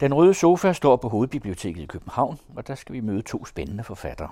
[0.00, 3.84] Den røde sofa står på Hovedbiblioteket i København, og der skal vi møde to spændende
[3.84, 4.28] forfattere.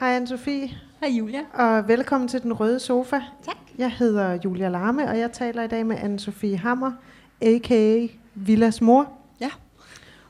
[0.00, 0.74] Hej Anne-Sophie.
[1.00, 1.40] Hej Julia.
[1.54, 3.20] Og velkommen til Den Røde Sofa.
[3.44, 3.56] Tak.
[3.78, 6.92] Jeg hedder Julia Larme, og jeg taler i dag med Anne-Sophie Hammer,
[7.40, 8.06] a.k.a.
[8.34, 9.12] Villas mor.
[9.40, 9.50] Ja.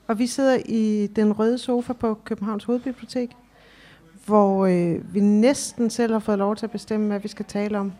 [0.07, 3.31] Og vi sidder i Den Røde Sofa på Københavns Hovedbibliotek,
[4.27, 7.79] hvor øh, vi næsten selv har fået lov til at bestemme, hvad vi skal tale
[7.79, 7.93] om.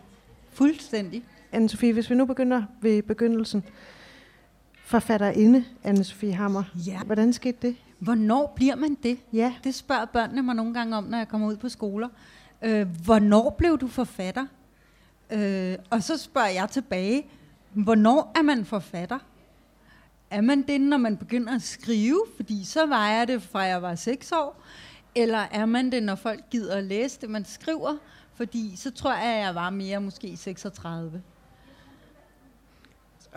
[0.53, 1.23] Fuldstændig.
[1.53, 3.63] Anne-Sophie, hvis vi nu begynder ved begyndelsen.
[4.87, 6.63] Forfatterinde Anne-Sophie Hammer.
[6.87, 6.99] Ja.
[7.05, 7.75] Hvordan skete det?
[7.99, 9.17] Hvornår bliver man det?
[9.33, 9.53] Ja.
[9.63, 12.09] Det spørger børnene mig nogle gange om, når jeg kommer ud på skoler.
[12.61, 14.45] Øh, hvornår blev du forfatter?
[15.31, 17.25] Øh, og så spørger jeg tilbage,
[17.73, 19.19] hvornår er man forfatter?
[20.31, 22.21] Er man det, når man begynder at skrive?
[22.35, 24.61] Fordi så var jeg det, fra jeg var 6 år.
[25.15, 27.97] Eller er man det, når folk gider at læse det, man skriver?
[28.35, 31.21] Fordi så tror jeg, at jeg var mere måske 36.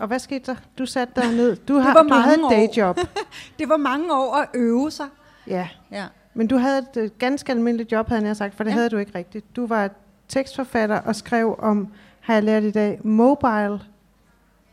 [0.01, 0.57] Og hvad skete der?
[0.79, 1.57] Du satte dig ned.
[1.57, 2.99] Du, har, du havde et dayjob.
[3.59, 5.07] Det var mange år at øve sig.
[5.47, 5.69] Ja.
[5.91, 6.07] Ja.
[6.35, 8.71] Men du havde et øh, ganske almindeligt job, havde jeg sagt, for det.
[8.71, 8.75] Ja.
[8.75, 9.57] havde du ikke rigtigt.
[9.57, 9.91] Du var
[10.29, 11.89] tekstforfatter og skrev om,
[12.21, 13.81] har jeg lært i dag, mobile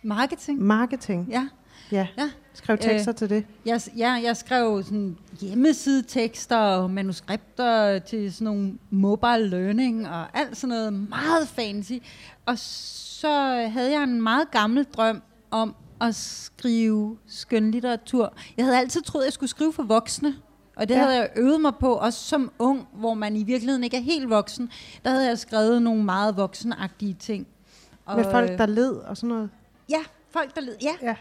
[0.03, 0.61] Marketing.
[0.61, 1.27] marketing.
[1.29, 1.47] Ja.
[1.91, 2.29] Ja, Ja.
[2.57, 3.15] Skrev tekster øh.
[3.15, 3.45] til det.
[3.65, 10.57] Jeg, jeg, jeg skrev sådan hjemmesidetekster og manuskripter til sådan nogle mobile learning og alt
[10.57, 11.93] sådan noget meget fancy.
[12.45, 13.29] Og så
[13.71, 18.33] havde jeg en meget gammel drøm om at skrive skønlitteratur.
[18.57, 20.35] Jeg havde altid troet, at jeg skulle skrive for voksne.
[20.75, 20.99] Og det Ja.
[20.99, 21.05] ja.
[21.05, 24.29] havde jeg øvet mig på, også som ung, hvor man i virkeligheden ikke er helt
[24.29, 24.71] voksen.
[25.03, 27.47] Der havde jeg skrevet nogle meget voksenagtige ting.
[28.15, 29.49] Med folk, øh, der led og sådan noget.
[29.89, 30.75] Ja, folk, der led.
[30.81, 31.15] Ja, Ja,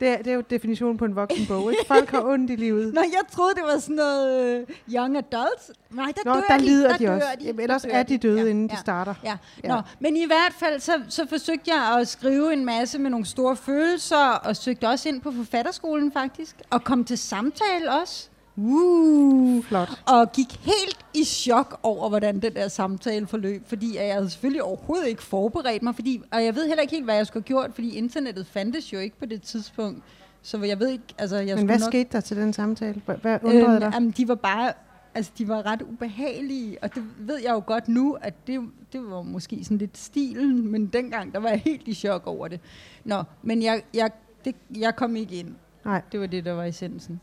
[0.00, 1.70] det er, det er jo definitionen på en voksen bog.
[1.72, 1.84] Ikke?
[1.86, 2.94] Folk har ondt i livet.
[2.94, 5.70] Nå, jeg troede, det var sådan noget øh, young adults.
[5.90, 6.64] Nej, der Nå, dør der de.
[6.64, 7.26] lider der de også.
[7.40, 7.44] De.
[7.44, 9.14] Jamen, ellers er de døde, ja, inden ja, de starter.
[9.24, 9.36] Ja.
[9.64, 9.68] Ja.
[9.68, 13.26] Nå, men i hvert fald, så, så forsøgte jeg at skrive en masse med nogle
[13.26, 18.28] store følelser, og søgte også ind på forfatterskolen faktisk, og kom til samtale også.
[18.62, 19.88] Uh, Flot.
[20.06, 24.62] og gik helt i chok over, hvordan den der samtale forløb, fordi jeg havde selvfølgelig
[24.62, 27.62] overhovedet ikke forberedt mig, fordi, og jeg ved heller ikke helt, hvad jeg skulle have
[27.62, 30.02] gjort, fordi internettet fandtes jo ikke på det tidspunkt.
[30.42, 31.86] Så jeg ved ikke, altså jeg Men hvad nok...
[31.86, 33.02] skete der til den samtale?
[33.06, 33.90] Hvad- Hvad undrede Øhm, dig?
[33.94, 34.72] jamen, de var bare,
[35.14, 38.60] altså de var ret ubehagelige, og det ved jeg jo godt nu, at det,
[38.92, 42.48] det var måske sådan lidt stilen, men dengang, der var jeg helt i chok over
[42.48, 42.60] det.
[43.04, 44.10] Nå, men jeg, jeg,
[44.44, 45.54] det, jeg kom ikke ind.
[45.84, 46.02] Nej.
[46.12, 47.20] Det var det, der var essensen.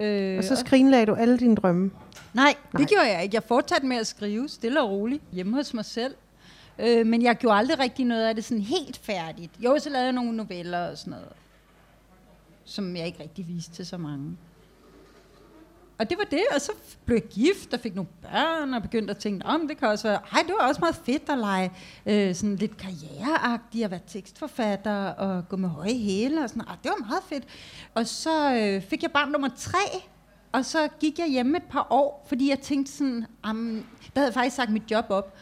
[0.00, 1.90] Øh, Og så skrinlagde du alle dine drømme.
[2.34, 2.80] nej, Nej.
[2.80, 3.34] det gjorde jeg ikke.
[3.34, 6.14] Jeg fortsatte med at skrive stille og roligt hjemme hos mig selv.
[6.78, 9.50] Øh, men jeg gjorde aldrig rigtig noget af det sådan helt færdigt.
[9.58, 11.28] Jo, så lavede jeg nogle noveller og sådan noget,
[12.64, 14.36] som jeg ikke rigtig viste til så mange.
[16.00, 16.72] Og det var det, og så
[17.04, 20.08] blev jeg gift og fik nogle børn, og begyndte at tænke, om det kan også
[20.08, 21.72] være, ej, det var også meget fedt at lege
[22.06, 26.76] øh, sådan lidt karriereagtig, at være tekstforfatter og gå med høje hæle og sådan, ah,
[26.82, 27.44] det var meget fedt.
[27.94, 29.78] Og så øh, fik jeg barn nummer tre,
[30.52, 33.84] og så gik jeg hjemme et par år, fordi jeg tænkte sådan, um,
[34.14, 35.36] der havde jeg faktisk sagt mit job op.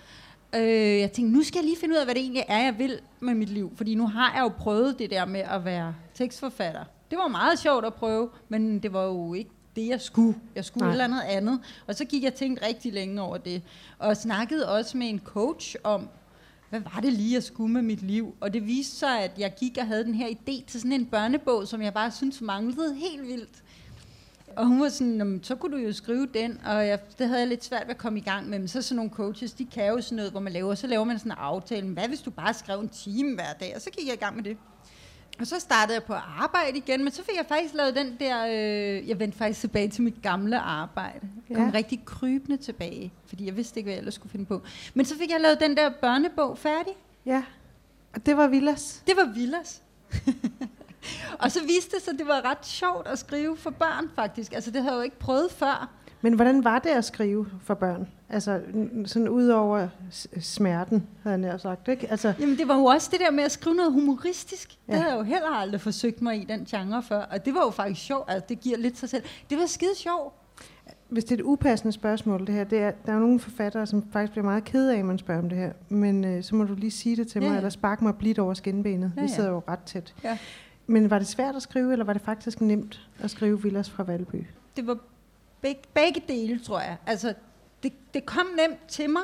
[0.54, 2.78] Øh, jeg tænkte, nu skal jeg lige finde ud af, hvad det egentlig er, jeg
[2.78, 3.72] vil med mit liv.
[3.76, 6.84] Fordi nu har jeg jo prøvet det der med at være tekstforfatter.
[7.10, 10.38] Det var meget sjovt at prøve, men det var jo ikke det, jeg skulle.
[10.54, 10.88] Jeg skulle Nej.
[10.88, 11.60] et eller andet andet.
[11.86, 13.62] Og så gik jeg tænkt rigtig længe over det.
[13.98, 16.08] Og snakkede også med en coach om,
[16.70, 18.34] hvad var det lige, jeg skulle med mit liv?
[18.40, 21.06] Og det viste sig, at jeg gik og havde den her idé til sådan en
[21.06, 23.62] børnebog, som jeg bare synes manglede helt vildt.
[24.56, 27.26] Og hun var sådan, "Nå, men så kunne du jo skrive den, og jeg, det
[27.28, 28.58] havde jeg lidt svært ved at komme i gang med.
[28.58, 31.04] Men så sådan nogle coaches, de kan jo sådan noget, hvor man laver, så laver
[31.04, 31.86] man sådan en aftale.
[31.86, 33.72] Men Hvad hvis du bare skrev en time hver dag?
[33.76, 34.56] Og så gik jeg i gang med det.
[35.40, 38.16] Og så startede jeg på at arbejde igen, men så fik jeg faktisk lavet den
[38.20, 41.28] der, øh, jeg vendte faktisk tilbage til mit gamle arbejde.
[41.48, 41.72] Jeg kom Ja.
[41.74, 44.62] rigtig krybende tilbage, fordi jeg vidste ikke, hvad jeg ellers skulle finde på.
[44.94, 46.92] Men så fik jeg lavet den der børnebog færdig.
[47.26, 47.42] Ja.
[48.14, 49.02] Og det var Villas.
[49.06, 49.82] Det var Villas.
[51.42, 54.52] og så viste det sig, at det var ret sjovt at skrive for børn, faktisk.
[54.52, 55.90] Altså, det havde jeg jo ikke prøvet før.
[56.22, 58.08] Men hvordan var det at skrive for børn?
[58.28, 58.60] Altså,
[59.06, 59.88] sådan ud over
[60.40, 62.10] smerten, havde jeg nær sagt, ikke?
[62.10, 64.68] Altså, Jamen, det var jo også det der med at skrive noget humoristisk.
[64.68, 64.94] Det Ja.
[64.98, 67.20] havde jeg jo heller aldrig forsøgt mig i den genre før.
[67.20, 68.24] Og det var jo faktisk sjovt.
[68.30, 69.22] Altså, det giver lidt sig selv.
[69.50, 70.34] Det var skide sjovt.
[71.08, 73.86] hvis det er et upassende spørgsmål, det her, det er, der er jo nogle forfattere,
[73.86, 75.72] som faktisk bliver meget kede af, at man spørger om det her.
[75.88, 78.38] Men øh, så må du lige sige det til Ja, mig, eller sparke mig blidt
[78.38, 79.12] over skinbenet.
[79.16, 80.14] Ja, Vi sidder jo ret tæt.
[80.24, 80.38] Ja.
[80.86, 84.02] Men var det svært at skrive, eller var det faktisk nemt at skrive Villas fra
[84.02, 84.44] Valby?
[84.76, 84.98] Det var
[85.60, 86.96] begge, begge dele, tror jeg.
[87.06, 87.34] Altså,
[87.82, 89.22] det, det kom nemt til mig.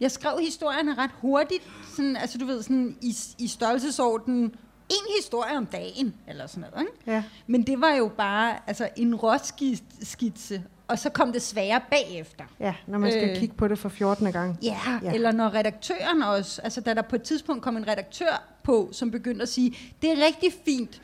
[0.00, 1.62] Jeg skrev historierne ret hurtigt.
[1.96, 4.54] Sådan, altså, du ved, sådan i, i størrelsesorden
[4.88, 6.86] en historie om dagen, eller sådan noget.
[6.86, 7.12] Ikke?
[7.12, 7.22] Ja.
[7.46, 12.44] Men det var jo bare altså, en råskitse, og så kom det svære bagefter.
[12.60, 13.36] Ja, når man skal øh.
[13.36, 14.32] Kigge på det for 14.
[14.32, 14.58] gang.
[14.62, 14.78] Ja.
[15.02, 18.88] ja, eller når redaktøren også, altså da der på et tidspunkt kom en redaktør på,
[18.92, 21.02] som begyndte at sige, det er rigtig fint,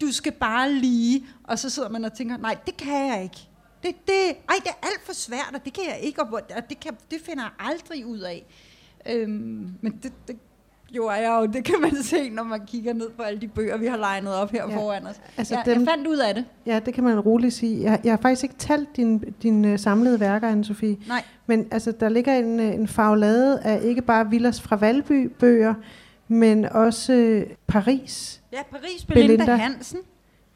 [0.00, 3.36] du skal bare lige, og så sidder man og tænker, nej, det kan jeg ikke.
[3.82, 4.14] Det, det,
[4.48, 7.18] ej, det er alt for svært, og det kan jeg ikke, og det, kan, det
[7.24, 8.46] finder jeg aldrig ud af.
[9.10, 10.36] Øhm, men det, det
[10.92, 13.76] gjorde jeg jo, det kan man se, når man kigger ned på alle de bøger,
[13.76, 14.76] vi har legnet op her Ja.
[14.76, 15.20] foran os.
[15.36, 16.44] Altså jeg, dem- jeg fandt ud af det.
[16.66, 17.82] Ja, det kan man roligt sige.
[17.82, 21.08] Jeg, jeg har faktisk ikke talt dine din, uh, samlede værker, Anne-Sophie.
[21.08, 21.24] Nej.
[21.46, 25.74] Men altså, der ligger en, øh, en faglade af ikke bare Villas fra Valby bøger,
[26.30, 28.40] men også øh, Paris.
[28.52, 29.56] Ja, Paris Belinda, Belinda.
[29.56, 29.98] Hansen.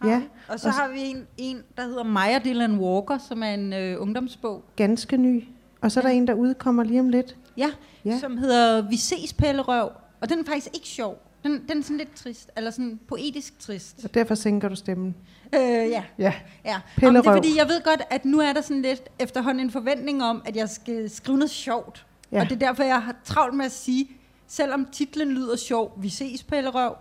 [0.04, 0.22] Ja.
[0.48, 3.72] Og så og har vi en, en, der hedder Maja Dylan Walker, som er en
[3.72, 4.64] øh, ungdomsbog.
[4.76, 5.44] Ganske ny.
[5.80, 6.16] Og så er der Ja.
[6.16, 7.36] en, der udkommer lige om lidt.
[7.56, 7.70] Ja,
[8.04, 8.18] Ja.
[8.18, 9.88] som hedder Vi ses Pellerøv.
[10.20, 11.18] Og den er faktisk ikke sjov.
[11.44, 14.04] Den, den er sådan lidt trist, eller sådan poetisk trist.
[14.04, 15.14] Og derfor sænker du stemmen.
[15.54, 16.32] Øh, ja, Ja.
[16.64, 16.74] ja.
[17.08, 19.70] Om det er fordi, jeg ved godt, at nu er der sådan lidt efterhånden en
[19.70, 22.06] forventning om, at jeg skal skrive noget sjovt.
[22.32, 22.40] Ja.
[22.40, 24.08] Og det er derfor, jeg har travlt med at sige,
[24.54, 26.94] selvom titlen lyder sjov, Vi ses Pellerøv,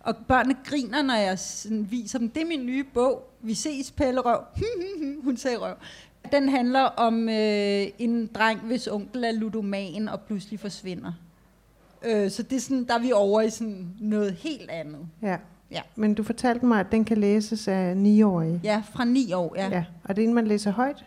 [0.00, 3.90] og børnene griner, når jeg sådan viser dem, det er min nye bog, Vi ses
[3.90, 4.40] Pellerøv.
[5.24, 5.74] Hun sagde røv.
[6.32, 11.12] Den handler om øh, en dreng, hvis onkel er ludoman og pludselig forsvinder.
[12.02, 15.08] Øh, så det er sådan, der er vi over i sådan noget helt andet.
[15.22, 15.36] Ja.
[15.70, 15.80] Ja.
[15.96, 18.60] Men du fortalte mig, at den kan læses af 9-årige.
[18.64, 19.68] Ja, fra ni år, ja.
[19.68, 19.76] ja.
[19.76, 19.84] ja.
[20.04, 21.04] Og det er en, man læser højt.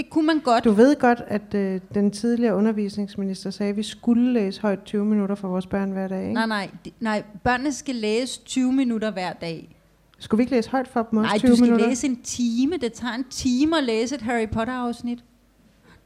[0.00, 0.64] Det kunne man godt.
[0.64, 5.04] Du ved godt, at øh, den tidligere undervisningsminister sagde, at vi skulle læse højt 20
[5.04, 6.22] minutter for vores børn hver dag.
[6.22, 6.34] Ikke?
[6.34, 9.76] Nej, nej, det- nej, børnene skal læse 20 minutter hver dag.
[10.18, 11.88] Skulle vi ikke læse højt for dem også Nej, 20 du skal minutter?
[11.88, 12.76] læse en time.
[12.76, 15.24] Det tager en time at læse et Harry Potter-afsnit.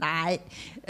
[0.00, 0.38] Nej.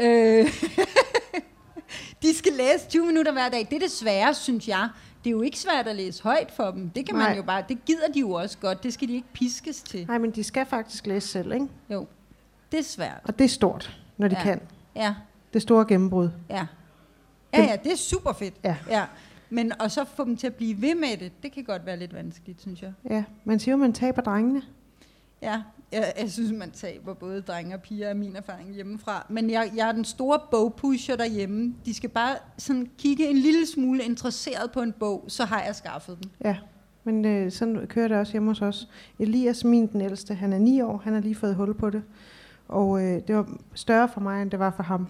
[0.01, 0.47] Øh,
[2.23, 3.67] de skal læse 20 minutter hver dag.
[3.71, 4.89] Det er det svære, synes jeg.
[5.25, 6.91] Det er jo ikke svært at læse højt for dem.
[6.91, 7.29] Det kan Nej.
[7.29, 7.63] man jo bare.
[7.69, 8.83] Det gider de jo også godt.
[8.83, 10.07] Det skal de ikke piskes til.
[10.09, 11.67] Nej, men de skal faktisk læse selv, ikke?
[11.91, 12.07] Jo,
[12.75, 13.21] det er svært.
[13.25, 14.43] Og det er stort, når de ja.
[14.43, 14.61] Kan.
[14.97, 15.15] Ja,
[15.53, 16.31] Det store gennembrud.
[16.51, 16.67] ja.
[17.55, 18.55] Ja, ja, det er super fedt.
[18.65, 18.77] Ja.
[18.91, 19.05] ja.
[19.51, 21.97] Men og så få dem til at blive ved med det, det kan godt være
[21.97, 22.93] lidt vanskeligt, synes jeg.
[23.11, 24.63] Ja, man siger jo, man taber drengene.
[25.43, 25.63] Ja,
[25.93, 29.27] jeg, jeg synes, man taber både drenge og piger af min erfaring hjemmefra.
[29.29, 31.75] Men jeg, jeg er den store bogpusher derhjemme.
[31.85, 35.75] De skal bare sådan kigge en lille smule interesseret på en bog, så har jeg
[35.75, 36.31] skaffet den.
[36.45, 36.57] Ja,
[37.05, 38.89] men øh, sådan kører det også hjemme hos os.
[39.19, 42.03] Elias, min den ældste, han er 9 år, han har lige fået hul på det.
[42.69, 45.09] Og øh, det var større for mig, end det var for ham.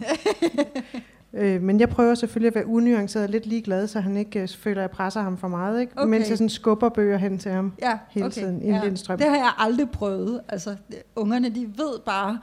[1.33, 4.49] øh, men jeg prøver selvfølgelig at være unuanceret og lidt ligeglad, så han ikke øh,
[4.49, 5.81] føler, at jeg presser ham for meget.
[5.81, 5.93] Ikke?
[5.97, 6.11] Okay.
[6.11, 7.73] Mens jeg sådan skubber bøger hen til ham.
[7.83, 8.35] Ja, Hele okay.
[8.35, 9.19] tiden, en lindstrøm.
[9.19, 10.41] Det har jeg aldrig prøvet.
[10.49, 10.77] Altså,
[11.17, 12.39] ungerne, de ved bare,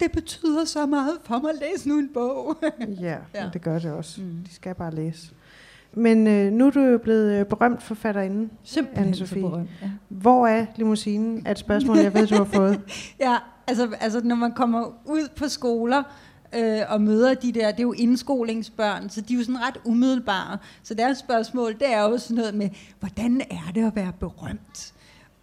[0.00, 2.56] det betyder så meget for mig at læse nu en bog.
[2.62, 2.66] Ja,
[3.08, 3.16] ja.
[3.34, 3.50] Ja.
[3.52, 4.20] det gør det også.
[4.20, 4.26] Mm.
[4.48, 5.32] De skal bare læse.
[5.94, 8.48] Men øh, nu er du jo blevet øh, berømt forfatterinde.
[8.62, 9.40] Simpelthen Anne-Sophie.
[9.40, 9.70] berømt.
[9.82, 9.90] Ja.
[10.08, 11.42] Hvor er limousinen?
[11.46, 12.80] Er et spørgsmål, jeg ved, du har fået.
[13.20, 13.36] Ja,
[13.66, 16.02] altså, altså når man kommer ud på skoler
[16.54, 19.76] øh, og møder de der, det er jo indskolingsbørn, så de er jo sådan ret
[19.84, 20.58] umiddelbare.
[20.82, 22.70] Så deres spørgsmål, det er jo sådan noget med,
[23.00, 24.92] hvordan er det at være berømt?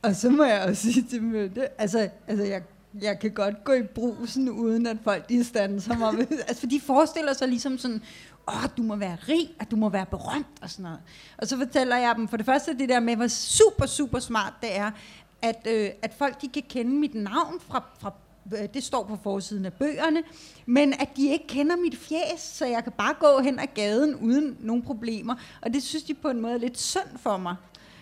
[0.01, 2.61] Og så må jeg også sige til det, altså, altså jeg,
[3.01, 6.27] jeg kan godt gå i brusen, uden at folk de standser mig.
[6.47, 8.01] altså, for de forestiller sig ligesom sådan,
[8.47, 10.99] åh, du må være rig, og du må være berømt, og sådan noget.
[11.37, 14.53] Og så fortæller jeg dem for det første det der med, hvor super, super smart
[14.61, 14.91] det er,
[15.41, 18.13] at, øh, at folk de kan kende mit navn fra, fra
[18.53, 20.23] øh, det står på forsiden af bøgerne,
[20.65, 24.15] men at de ikke kender mit fjes, så jeg kan bare gå hen ad gaden
[24.15, 25.35] uden nogen problemer.
[25.61, 27.55] Og det synes de på en måde er lidt synd for mig.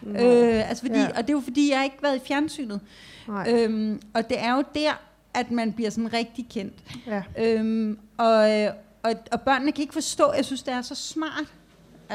[0.06, 1.08] Øh, altså fordi, Ja.
[1.08, 2.82] Og det er jo fordi, jeg har ikke været i fjernsynet.
[3.28, 3.52] Nej.
[3.52, 5.02] Øhm, og det er jo der,
[5.34, 6.74] at man bliver sådan rigtig kendt.
[7.08, 7.24] Ja.
[7.38, 8.72] Øhm, og, øh,
[9.04, 11.54] og, og børnene kan ikke forstå, jeg synes, det er så smart.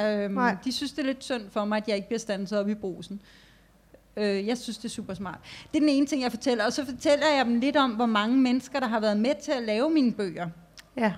[0.04, 0.56] Øhm, Nej.
[0.64, 2.74] de synes, det er lidt synd for mig, at jeg ikke bliver standset op i
[2.74, 3.22] brusen.
[4.16, 5.38] Øh, jeg synes, det er super smart.
[5.72, 6.64] Det er den ene ting, jeg fortæller.
[6.64, 9.52] Og så fortæller jeg dem lidt om, hvor mange mennesker, der har været med til
[9.52, 10.48] at lave mine bøger.
[10.96, 11.12] ja.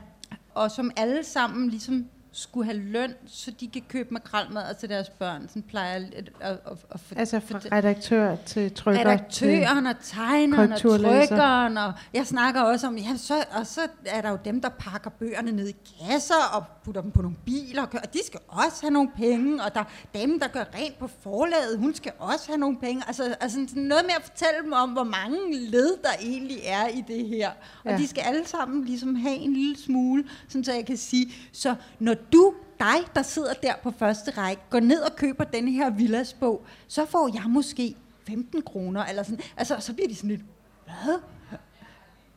[0.54, 5.08] Og som alle sammen ligesom skulle have løn, så de kan købe makrelmad til deres
[5.10, 5.48] børn.
[5.48, 6.04] Sådan plejer at,
[6.40, 6.58] at, at,
[6.90, 7.76] at Altså fra fortælle.
[7.76, 9.00] redaktør til trykker.
[9.00, 14.20] Redaktøren og tegneren og trykkeren, og jeg snakker også om, ja, så, og så er
[14.20, 15.74] der jo dem, der pakker bøgerne ned i
[16.10, 19.10] kasser og putter dem på nogle biler, og, kører, og de skal også have nogle
[19.16, 22.78] penge, og der er dem, der gør rent på forlaget, hun skal også have nogle
[22.78, 23.02] penge.
[23.06, 25.38] Altså, altså sådan noget med at fortælle dem om, hvor mange
[25.70, 27.50] led der egentlig er i det her.
[27.84, 27.96] Og Ja.
[27.96, 31.74] de skal alle sammen ligesom have en lille smule, sådan så jeg kan sige, så
[31.98, 35.90] når du dig, der sidder der på første række, går ned og køber den her
[35.90, 39.40] villasbog, så får jeg måske 15 kroner, eller sådan.
[39.56, 40.42] Altså, så bliver de sådan lidt,
[40.84, 41.18] hvad?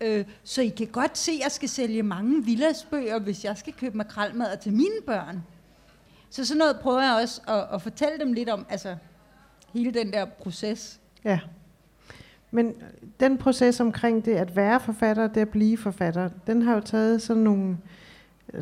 [0.01, 3.73] Øh, så I kan godt se, at jeg skal sælge mange villasbøger, hvis jeg skal
[3.73, 5.43] købe makrelmad til mine børn.
[6.29, 8.95] Så sådan noget prøver jeg også at, at fortælle dem lidt om, altså
[9.73, 10.99] hele den der proces.
[11.23, 11.39] Ja.
[12.51, 12.73] Men
[13.19, 17.21] den proces omkring det at være forfatter det at blive forfatter, den har jo taget
[17.21, 17.77] sådan nogle...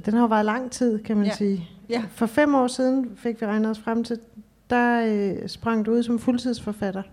[0.05, 1.35] Den har jo været lang tid, kan man Ja.
[1.35, 1.69] sige.
[1.89, 2.03] Ja.
[2.15, 4.19] For fem år siden fik vi regnet os frem til,
[4.69, 7.03] der øh, sprang du ud som fuldtidsforfatter.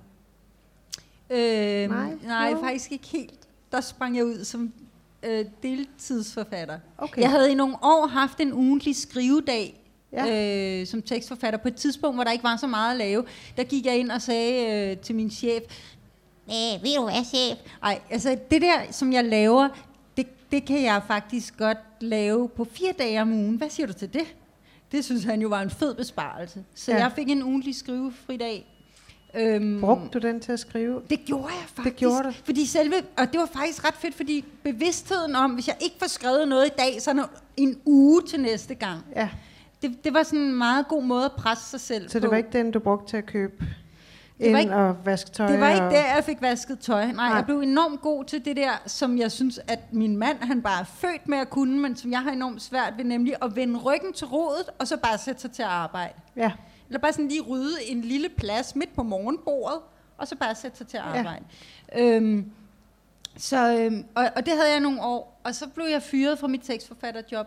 [1.30, 2.60] Øh, Nej, nej, jo.
[2.60, 3.34] faktisk ikke helt.
[3.72, 4.72] Der sprang jeg ud som
[5.22, 6.78] øh, deltidsforfatter.
[6.98, 7.20] Okay.
[7.22, 9.78] Jeg havde i nogle år haft en ugentlig skrivedag
[10.12, 10.80] Ja.
[10.80, 11.58] øh, som tekstforfatter.
[11.58, 13.24] På et tidspunkt, hvor der ikke var så meget at lave,
[13.56, 15.62] der gik jeg ind og sagde øh, til min chef,
[16.48, 17.58] Øh, ved du hvad, chef?
[17.82, 19.68] Ej, altså det der, som jeg laver,
[20.52, 23.56] det, det kan jeg faktisk godt lave på fire dage om ugen.
[23.56, 24.34] Hvad siger du til det?
[24.92, 26.64] Det synes han jo var en fed besparelse.
[26.74, 26.98] Så Ja.
[26.98, 28.68] jeg fik en ugentlig skrivefri dag.
[29.34, 31.02] Øhm, Brugte du den til at skrive?
[31.10, 31.96] det gjorde jeg faktisk.
[31.96, 32.32] gjorde du?
[32.44, 36.06] Fordi selve, og det var faktisk ret fedt, fordi bevidstheden om, hvis jeg ikke får
[36.06, 37.24] skrevet noget i dag, så er
[37.56, 39.00] en uge til næste gang.
[39.16, 39.28] Ja,
[39.82, 42.22] Det, det var sådan en meget god måde at presse sig selv så på.
[42.22, 43.64] det var ikke den, du brugte til at købe
[44.44, 45.46] Det var ikke- og vaske tøj?
[45.46, 45.90] Det var ikke og...
[45.92, 47.04] der, jeg fik vasket tøj.
[47.04, 47.24] Nej, Nej.
[47.26, 50.80] Jeg blev enormt god til det der, som jeg synes, at min mand, han bare
[50.80, 53.78] er født med at kunne, men som jeg har enormt svært ved, nemlig at vende
[53.78, 56.12] ryggen til rodet, og så bare sætte sig til at arbejde.
[56.36, 56.52] Ja,
[56.88, 59.78] Eller bare sådan lige rydde en lille plads midt på morgenbordet,
[60.18, 61.44] og så bare sætte sig til at arbejde.
[61.94, 62.00] Ja.
[62.02, 62.50] Øhm,
[63.36, 66.46] så, øhm, og, og det havde jeg nogle år, og så blev jeg fyret fra
[66.46, 67.46] mit tekstforfatterjob,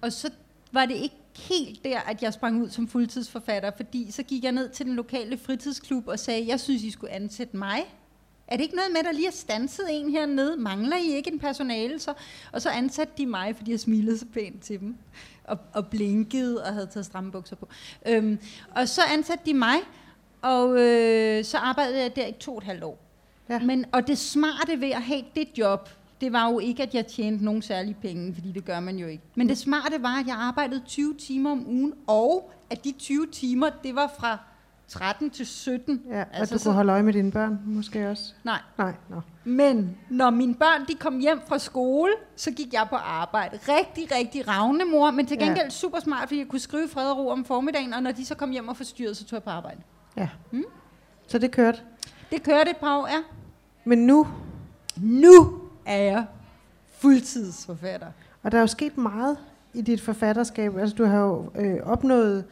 [0.00, 0.30] og så
[0.72, 4.52] var det ikke helt der, at jeg sprang ud som fuldtidsforfatter, fordi så gik jeg
[4.52, 7.96] ned til den lokale fritidsklub og sagde, jeg synes, I skulle ansætte mig.
[8.48, 10.56] Er det ikke noget med, at der lige er stanset en hernede?
[10.56, 11.98] Mangler I ikke en personale?
[11.98, 12.14] Så?
[12.52, 14.96] Og så ansatte de mig, fordi jeg smilede så pænt til dem.
[15.44, 17.68] Og, og blinkede og havde taget stramme bukser på.
[18.06, 18.38] Øhm,
[18.70, 19.76] og så ansatte de mig,
[20.42, 22.98] og øh, så arbejdede jeg der i to og et halvt år.
[23.48, 23.58] Ja.
[23.58, 25.88] Men, og det smarte ved at have det job,
[26.20, 29.06] det var jo ikke, at jeg tjente nogen særlige penge, fordi det gør man jo
[29.06, 29.22] ikke.
[29.34, 33.26] Men det smarte var, at jeg arbejdede 20 timer om ugen, og at de 20
[33.32, 34.38] timer, det var fra
[34.88, 36.02] 13 til 17.
[36.10, 36.20] ja.
[36.20, 38.32] og Altså, du så- kunne holde øje med dine børn måske også?
[38.44, 39.20] Nej, Nej, nå.
[39.44, 43.58] men når mine børn de kom hjem fra skole, så gik jeg på arbejde.
[43.68, 45.44] Rigtig, rigtig ravne mor, men til Ja.
[45.46, 48.24] gengæld super smart, fordi jeg kunne skrive fred og ro om formiddagen, og når de
[48.24, 49.80] så kom hjem og forstyrrede, så tog jeg på arbejde.
[50.16, 50.28] Ja.
[50.52, 50.64] Mm.
[51.26, 51.78] Så det kørte.
[52.30, 53.18] Det kørte et par år, ja.
[53.84, 54.26] Men nu,
[54.96, 56.26] Nu er jeg
[56.98, 58.06] fuldtidsforfatter.
[58.42, 59.38] og der er jo sket meget
[59.74, 60.76] i dit forfatterskab.
[60.76, 62.44] Altså, du har jo øh, opnået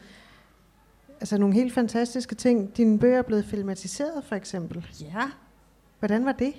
[1.19, 2.77] altså, nogle helt fantastiske ting.
[2.77, 4.87] Dine bøger er blevet filmatiseret, for eksempel.
[5.01, 5.23] Ja.
[5.99, 6.53] Hvordan var det?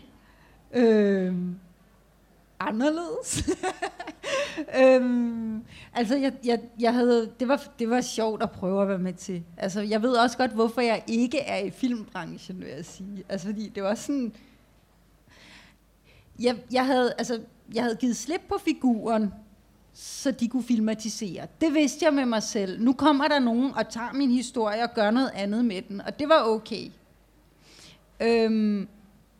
[0.74, 1.56] Øhm,
[2.60, 3.48] anderledes.
[4.82, 5.62] øhm,
[5.94, 9.12] altså, jeg, jeg, jeg havde, det, var, det var sjovt at prøve at være med
[9.12, 9.42] til.
[9.56, 13.24] Altså, jeg ved også godt, hvorfor jeg ikke er i filmbranchen, vil jeg sige.
[13.28, 14.32] Altså, fordi det var sådan...
[16.40, 17.40] Jeg, jeg, havde, altså,
[17.74, 19.32] jeg havde givet slip på figuren,
[19.92, 21.46] så de kunne filmatisere.
[21.60, 22.80] Det vidste jeg med mig selv.
[22.82, 26.18] Nu kommer der nogen og tager min historie og gør noget andet med den, og
[26.18, 26.90] det var okay.
[28.20, 28.88] Øhm,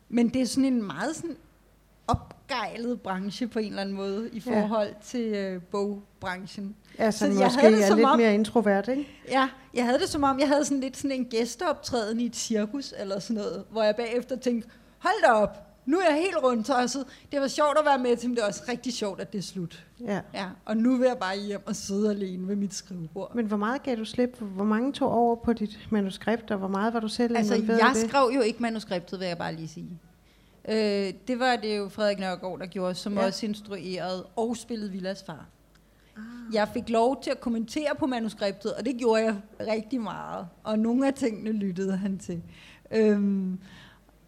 [0.09, 1.35] men det er sådan en meget sådan
[2.07, 4.51] opgejlet branche på en eller anden måde i Ja.
[4.65, 6.75] forhold til øh, bogbranchen.
[6.97, 9.07] Altså, Så jeg måske havde det er som lidt om- mere introvert, ikke?
[9.29, 12.35] Ja, jeg havde det som om, jeg havde sådan lidt sådan en gæsteoptræden i et
[12.35, 16.35] cirkus eller sådan noget, hvor jeg bagefter tænkte, hold da op, nu er jeg helt
[16.43, 17.05] rundtosset.
[17.31, 19.37] Det var sjovt at være med til, men det var også rigtig sjovt, at det
[19.37, 19.85] er slut.
[19.99, 20.21] Ja.
[20.33, 23.35] Ja, og nu vil jeg bare hjem og sidde alene ved mit skrivebord.
[23.35, 24.39] Men hvor meget gav du slip?
[24.39, 27.91] Hvor mange tog over på dit manuskript, og hvor meget var du selv Altså, jeg
[27.93, 28.09] det?
[28.09, 29.99] skrev jo ikke manuskriptet, vil jeg bare lige sige.
[30.69, 33.25] Øh, det var det jo Frederik Nørgaard, der gjorde, som ja.
[33.25, 35.45] også instruerede og spillede Villas far.
[36.17, 36.23] Ah.
[36.53, 40.47] Jeg fik lov til at kommentere på manuskriptet, og det gjorde jeg rigtig meget.
[40.63, 42.41] Og nogle af tingene lyttede han til.
[42.91, 43.59] Øhm,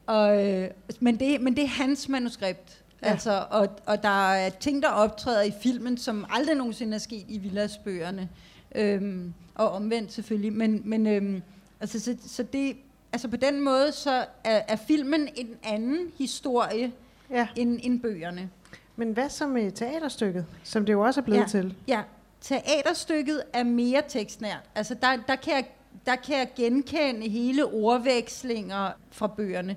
[0.10, 2.84] og, øh, men, det, men det er hans manuskript.
[3.04, 3.08] Ja.
[3.12, 7.26] Altså, og, og der er ting, der optræder i filmen, som aldrig nogensinde er sket
[7.28, 8.30] i Villas-bøgerne.
[8.76, 10.54] Øhm, og omvendt selvfølgelig.
[10.54, 11.42] Men, men øhm,
[11.80, 12.76] altså, så, så det,
[13.14, 16.92] altså på den måde, så er, er filmen en anden historie
[17.32, 17.48] Ja.
[17.56, 18.50] end, end bøgerne.
[18.96, 21.46] Men hvad så med teaterstykket, som det jo også er blevet Ja.
[21.48, 21.76] til?
[21.88, 22.02] Ja,
[22.42, 24.62] teaterstykket er mere tekstnært.
[24.76, 25.66] Altså der, der, kan jeg,
[26.06, 29.76] der kan jeg genkende hele ordvekslinger fra bøgerne.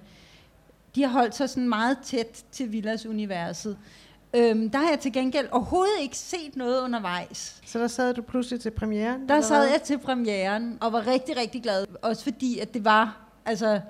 [0.95, 3.79] De har holdt sig sådan meget tæt til Villas-universet.
[4.35, 7.61] Øhm, der har jeg til gengæld overhovedet ikke set noget undervejs.
[7.67, 9.29] Så der sad du pludselig til premieren?
[9.29, 11.85] Der sad jeg til premieren og var rigtig, rigtig glad.
[12.03, 13.81] Også fordi, at det var, altså,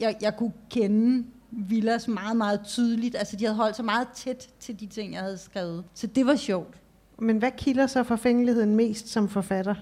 [0.00, 3.16] jeg, jeg kunne kende Villas meget, meget tydeligt.
[3.16, 5.84] Altså, de havde holdt sig meget tæt til de ting, jeg havde skrevet.
[5.94, 6.74] Så det var sjovt.
[7.18, 9.74] Men hvad kilder så forfængeligheden mest som forfatter?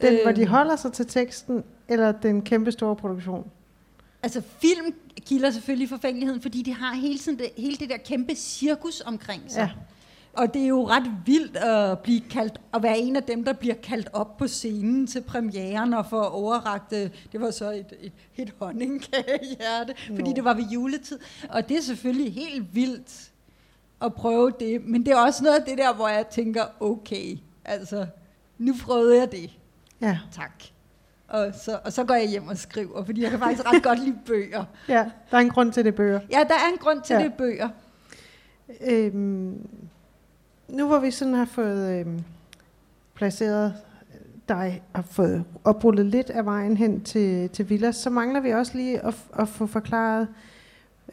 [0.00, 0.18] Den, øh...
[0.22, 0.50] hvor de Øhm.
[0.50, 3.50] holder sig til teksten, eller den kæmpe store produktion?
[4.22, 4.94] Altså, film
[5.26, 9.42] kilder selvfølgelig forfængeligheden, fordi de har hele, tiden det, hele det der kæmpe cirkus omkring
[9.48, 9.60] sig.
[9.60, 9.70] Ja.
[10.32, 13.52] Og det er jo ret vildt at, blive kaldt, at være en af dem, der
[13.52, 18.12] bliver kaldt op på scenen til premieren og få overragt, det var så et, et,
[18.36, 20.32] et honningkagehjerte, fordi Nå.
[20.32, 21.18] det var ved juletid.
[21.48, 23.30] Og det er selvfølgelig helt vildt
[24.02, 27.38] at prøve det, men det er også noget af det der, hvor jeg tænker, okay,
[27.64, 28.06] altså,
[28.58, 29.50] nu prøvede jeg det.
[30.00, 30.18] Ja.
[30.32, 30.64] Tak.
[31.30, 33.98] Og så, og så går jeg hjem og skriver, fordi jeg kan faktisk ret godt
[34.04, 34.64] lide bøger.
[34.88, 36.20] Ja, der er en grund til det bøger.
[36.30, 37.22] Ja, der er en grund til Ja.
[37.22, 37.68] det bøger.
[38.86, 39.66] Øhm,
[40.68, 42.24] nu hvor vi sådan har fået øhm,
[43.14, 43.74] placeret
[44.48, 48.72] dig og fået oprullet lidt af vejen hen til, til Villas, så mangler vi også
[48.74, 50.28] lige at, at få forklaret,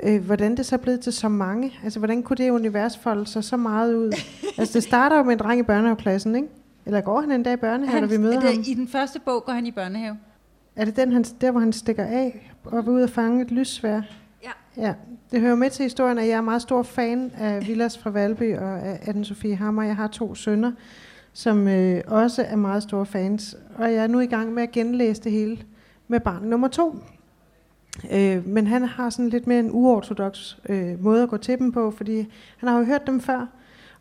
[0.04, 1.74] øh, hvordan det så er blevet til så mange.
[1.84, 4.12] Altså, hvordan kunne det univers folde sig så meget ud?
[4.58, 6.48] altså, det starter jo med en dreng i børnehaveklassen, ikke?
[6.88, 8.64] Eller går han en dag i børnehave, når vi møder det, ham?
[8.68, 10.18] I den første bog går han i børnehave.
[10.76, 13.52] Er det den, han, der, hvor han stikker af og vil ud og fange et
[13.52, 14.02] lyssvær?
[14.44, 14.52] Ja.
[14.78, 14.94] Ja,
[15.32, 18.58] det hører med til historien, at jeg er meget stor fan af Villas fra Valby
[18.58, 19.84] og af anne Sofie Hammer.
[19.84, 20.72] Jeg har to sønner,
[21.34, 23.58] som øh, også er meget store fans.
[23.76, 25.58] Og jeg er nu i gang med at genlæse det hele
[26.08, 26.96] med barn nummer to.
[28.12, 31.72] Øh, men han har sådan lidt mere en uortodox øh, måde at gå til dem
[31.72, 32.18] på, fordi
[32.58, 33.48] han har jo hørt dem før.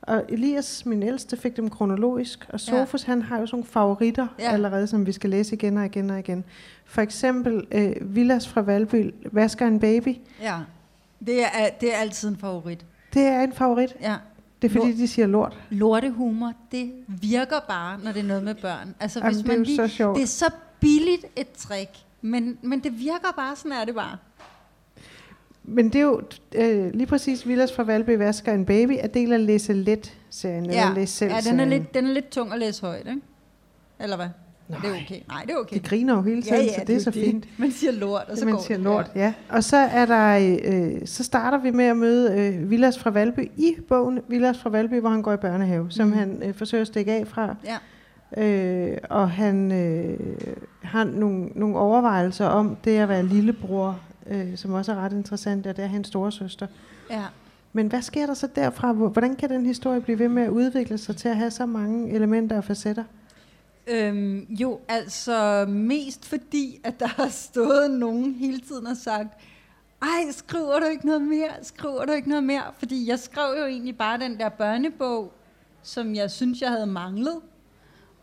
[0.03, 2.47] Og Elias, min ældste, fik dem kronologisk.
[2.49, 3.12] Og Sofus, ja.
[3.12, 4.53] han har jo sådan nogle favoritter ja.
[4.53, 6.45] Allerede, som vi skal læse igen og igen og igen.
[6.85, 10.17] For eksempel øh, Villas fra Valby, Vasker en baby.
[10.41, 10.59] Ja.
[11.26, 12.85] Det er, det er altid en favorit.
[13.15, 13.97] Det er en favorit.
[14.00, 14.17] Ja.
[14.62, 15.59] Det er fordi, de siger lort.
[15.71, 18.95] Lortehumor, det virker bare, når det er noget med børn.
[19.00, 20.17] Altså, Jamen, hvis det er man lige, så sjovt.
[20.17, 20.50] Det er så
[20.81, 21.91] billigt et trick,
[22.23, 24.17] men, men det virker bare, sådan er det bare.
[25.68, 26.20] Men det er jo
[26.54, 30.94] øh, lige præcis Villas fra Valby Vasker en baby, er del af Læse Let-serien, eller
[30.94, 33.20] Læse selv ja den, er lidt, den er lidt tung at læse højt, ikke?
[34.00, 34.26] Eller hvad?
[34.68, 34.78] Nej.
[34.82, 35.20] Det er okay.
[35.28, 35.75] Nej, det er okay.
[35.75, 37.46] De griner jo hele tiden, så det er så fint.
[37.58, 38.85] Man siger lort, og så man går siger det.
[38.85, 39.32] lort, ja.
[39.49, 43.50] Og så er der, øh, så starter vi med at møde øh, Villas fra Valby
[43.56, 46.16] i bogen Villas fra Valby, hvor han går i børnehave, som Mhm.
[46.16, 47.54] han øh, forsøger at stikke af fra.
[47.64, 47.76] Ja.
[48.42, 50.18] Øh, og han øh,
[50.82, 55.66] har nogle, nogle overvejelser om det at være lillebror, øh, som også er ret interessant,
[55.66, 56.66] og det er hans store søster.
[57.11, 57.25] ja.
[57.73, 58.92] Men hvad sker der så derfra?
[58.92, 61.66] Hvor- Hvordan kan den historie blive ved med at udvikle sig til at have så
[61.66, 63.04] mange elementer og facetter?
[63.87, 69.28] Øhm, jo, altså mest fordi, at der har stået nogen hele tiden og sagt,
[70.02, 71.49] ej, skriver du ikke noget mere?
[71.62, 72.62] Skriver du ikke noget mere?
[72.78, 75.32] Fordi jeg skrev jo egentlig bare den der børnebog,
[75.82, 77.36] som jeg synes, jeg havde manglet.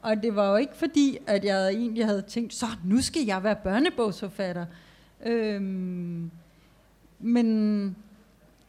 [0.01, 3.43] Og det var jo ikke fordi, at jeg egentlig havde tænkt, så nu skal jeg
[3.43, 4.65] være børnebogsforfatter.
[5.25, 6.31] Øhm,
[7.19, 7.95] men,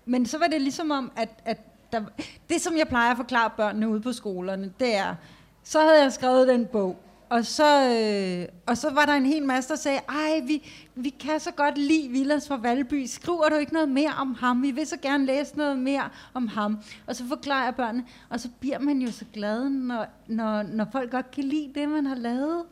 [0.05, 1.61] men så var det ligesom om, at, at
[1.93, 2.01] der,
[2.49, 5.15] det, som jeg plejer at forklare børnene ude på skolerne, det er,
[5.63, 9.45] så havde jeg skrevet den bog, og så, øh, og så var der en hel
[9.45, 13.07] masse, der sagde, ej, vi, vi kan så godt lide Villas fra Valby.
[13.07, 14.63] Skriver du ikke noget mere om ham?
[14.63, 16.79] Vi vil så gerne læse noget mere om ham.
[17.07, 20.87] Og så forklarer jeg børnene, og så bliver man jo så glad, når, når, når
[20.93, 22.65] folk godt kan lide det, man har lavet.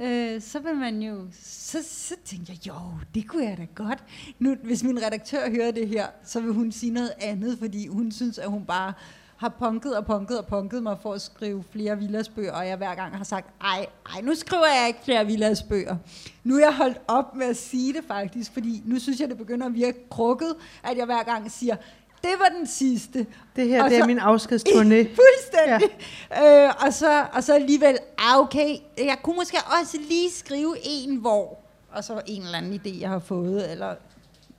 [0.00, 2.74] Øh, så vil man jo, så, så tænker jeg, jo,
[3.14, 4.04] det kunne jeg da godt.
[4.38, 8.12] Nu, hvis min redaktør hører det her, så vil hun sige noget andet, fordi hun
[8.12, 8.92] synes, at hun bare
[9.36, 12.94] har punket og punket og punket mig for at skrive flere villasbøger, og jeg hver
[12.94, 15.96] gang har sagt, ej, ej, nu skriver jeg ikke flere villasbøger.
[16.44, 19.38] Nu er jeg holdt op med at sige det faktisk, fordi nu synes jeg, det
[19.38, 21.76] begynder at virke krukket, at jeg hver gang siger,
[22.22, 23.26] det var den sidste.
[23.56, 25.08] Det her, Og det er så- min afskedsturné.
[25.20, 25.90] Fuldstændig.
[26.30, 26.66] Ja.
[26.66, 31.16] Øh, og, så, og så alligevel, ah, okay, jeg kunne måske også lige skrive en
[31.16, 31.58] hvor,
[31.92, 33.94] og så en eller anden idé, jeg har fået, eller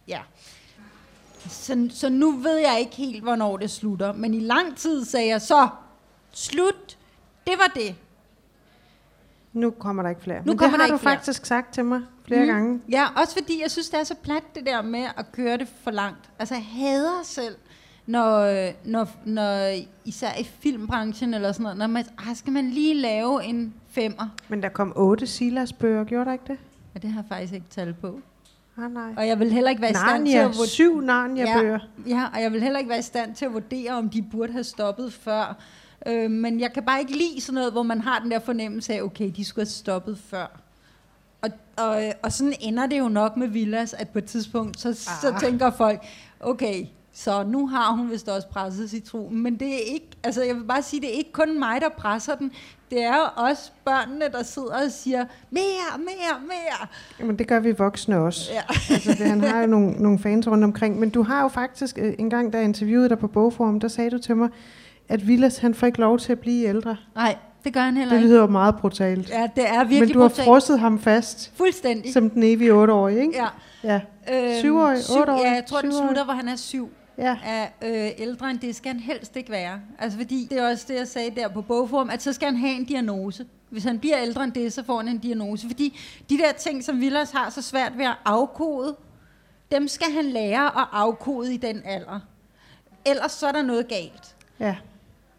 [0.08, 0.20] ja.
[1.50, 5.28] Så, så nu ved jeg ikke helt, hvornår det slutter, men i lang tid sagde
[5.28, 5.68] jeg så,
[6.32, 6.98] slut,
[7.48, 7.96] det var det.
[9.54, 10.38] Nu kommer der ikke flere.
[10.38, 11.16] Nu Men det kommer har der du ikke flere.
[11.16, 12.48] faktisk sagt til mig flere mm.
[12.48, 12.82] gange.
[12.90, 15.68] Ja, også fordi jeg synes, det er så plat, det der med at køre det
[15.84, 16.30] for langt.
[16.40, 17.56] Altså, jeg hader selv,
[18.06, 22.94] når, når, når især i filmbranchen eller sådan noget, når man, ah, skal man lige
[22.94, 24.28] lave en femmer.
[24.50, 26.58] Men der kom otte Silas-bøger, gjorde der ikke det?
[26.96, 28.20] Ja, det har jeg faktisk ikke tal på.
[28.78, 29.14] Ah, nej.
[29.18, 30.68] Og jeg vil heller ikke være i stand til at vurdere...
[30.68, 31.80] syv Narnia-bøger.
[32.08, 34.52] Ja, og jeg vil heller ikke være i stand til at vurdere, om de burde
[34.52, 35.56] have stoppet før.
[36.06, 38.94] Øh, men jeg kan bare ikke lide sådan noget, hvor man har den der fornemmelse
[38.94, 40.62] af, okay, de skulle have stoppet før.
[41.42, 44.90] Og, og, og sådan ender det jo nok med Villas, at på et tidspunkt, så,
[44.90, 44.96] ah.
[44.96, 46.06] så tænker folk,
[46.40, 49.44] okay, så nu har hun vist også presset citronen.
[49.44, 51.90] Men det er ikke, altså jeg vil bare sige, det er ikke kun mig, der
[51.90, 52.52] presser den.
[52.92, 56.88] Det er jo også børnene, der sidder og siger, mere, mere, mere.
[57.20, 58.52] Jamen, det gør vi voksne også.
[58.54, 58.62] Ja.
[58.94, 61.00] altså, det, han har jo nogle, nogle fans rundt omkring.
[61.00, 63.88] Men du har jo faktisk, øh, en gang da jeg interviewede dig på bogforum, der
[63.88, 64.50] sagde du til mig,
[65.10, 66.98] at Villas, han får ikke lov til at blive ældre.
[67.16, 68.28] Nej, det gør han heller Det ikke.
[68.30, 69.30] lyder jo meget brutalt.
[69.30, 70.46] Ja, det er virkelig Men du har brutalt.
[70.46, 72.14] frosset ham fast, Fuldstændig.
[72.14, 73.38] som den evige otteårige, ikke?
[73.38, 73.48] Ja.
[73.84, 74.02] ja.
[74.34, 76.90] Øhm, Syvårig, syv- otteårig, Ja, jeg tror, den slutter, hvor han er syv.
[77.18, 77.38] ja.
[77.46, 79.80] Er øh, ældre end det skal han helst ikke være.
[80.00, 82.58] Altså fordi, det er også det, jeg sagde der på bogform, at så skal han
[82.58, 83.46] have en diagnose.
[83.70, 85.68] Hvis han bliver ældre end det, så får han en diagnose.
[85.68, 88.96] Fordi de der ting, som Villas har så svært ved at afkode,
[89.72, 92.20] dem skal han lære at afkode i den alder.
[93.06, 94.36] Ellers så er der noget galt.
[94.60, 94.76] ja.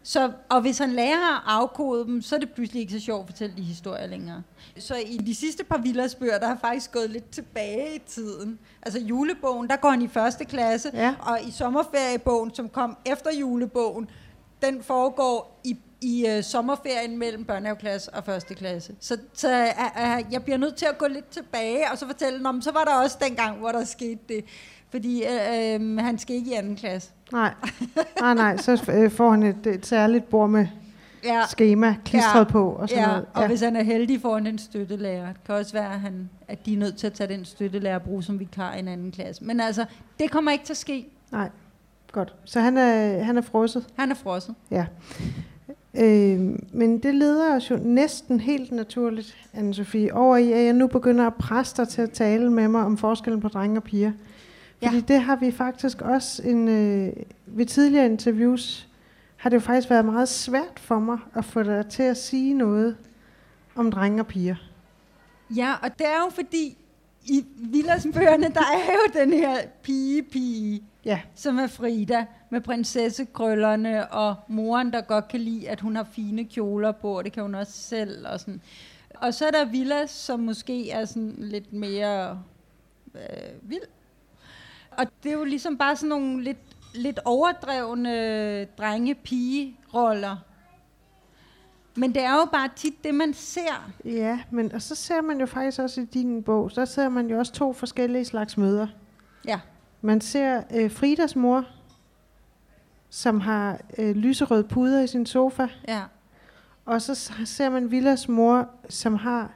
[0.03, 3.21] Så, og hvis han lærer at afkode dem, så er det pludselig ikke så sjovt
[3.21, 4.43] at fortælle de historier længere.
[4.77, 8.59] Så i de sidste par Villasbøger, der har faktisk gået lidt tilbage i tiden.
[8.81, 11.15] Altså julebogen, der går han i første klasse, Ja.
[11.19, 14.09] og i sommerferiebogen, som kom efter julebogen,
[14.61, 18.95] den foregår i, i uh, sommerferien mellem børnehaveklasse og første klasse.
[18.99, 19.47] Så, så
[19.97, 22.71] uh, uh, jeg bliver nødt til at gå lidt tilbage, og så fortælle, om så
[22.71, 24.45] var der også dengang, hvor der skete det.
[24.91, 27.09] Fordi uh, uh, han skal ikke i anden klasse.
[27.31, 27.53] Nej,
[28.21, 28.57] nej, nej.
[28.57, 30.67] Så øh, får han et, et særligt bord med
[31.23, 31.41] Ja.
[31.47, 32.43] schema klistret Ja.
[32.43, 33.25] på og sådan Ja, noget.
[33.33, 35.27] og hvis han er heldig, får han en støttelærer.
[35.27, 37.95] Det kan også være, at, han, at de er nødt til at tage den støttelærer
[37.95, 39.43] og bruge som vikar i en anden klasse.
[39.43, 39.85] Men altså,
[40.19, 41.07] det kommer ikke til at ske.
[41.31, 41.49] Nej,
[42.11, 42.35] godt.
[42.45, 43.85] Så han er, han er frosset.
[43.97, 44.55] Han er frosset.
[44.71, 44.85] Ja.
[45.93, 46.39] Øh,
[46.73, 50.87] men det leder os jo næsten helt naturligt, anne Sofie, over i, at jeg nu
[50.87, 54.11] begynder at presse dig til at tale med mig om forskellen på drenge og piger.
[54.83, 55.01] Fordi Ja.
[55.07, 57.13] det har vi faktisk også en, øh,
[57.45, 58.87] ved tidligere interviews,
[59.37, 62.53] har det jo faktisk været meget svært for mig at få dig til at sige
[62.53, 62.97] noget
[63.75, 64.55] om drenge og piger.
[65.55, 66.77] Ja, og det er jo fordi,
[67.25, 74.35] i Villasbøgerne, der er jo den her pige-pige, Ja, som er Frida, med prinsessekrøllerne, og
[74.47, 77.55] moren, der godt kan lide, at hun har fine kjoler på, og det kan hun
[77.55, 78.27] også selv.
[78.27, 78.61] Og, sådan.
[79.15, 82.41] og så er der Villas, som måske er sådan lidt mere
[83.15, 83.21] øh,
[83.69, 83.81] vild.
[84.91, 86.57] Og det er jo ligesom bare sådan nogle lidt,
[86.93, 90.35] lidt overdrevne drenge-pige-roller.
[91.95, 93.91] Men det er jo bare tit det, man ser.
[94.05, 97.29] ja, men og så ser man jo faktisk også i din bog, så ser man
[97.29, 98.87] jo også to forskellige slags møder.
[99.47, 99.59] Ja.
[100.01, 101.65] Man ser øh, Fridas mor,
[103.09, 106.01] som har øh, lyserød puder i sin sofa, Ja.
[106.85, 109.51] og så ser man Villas mor, som har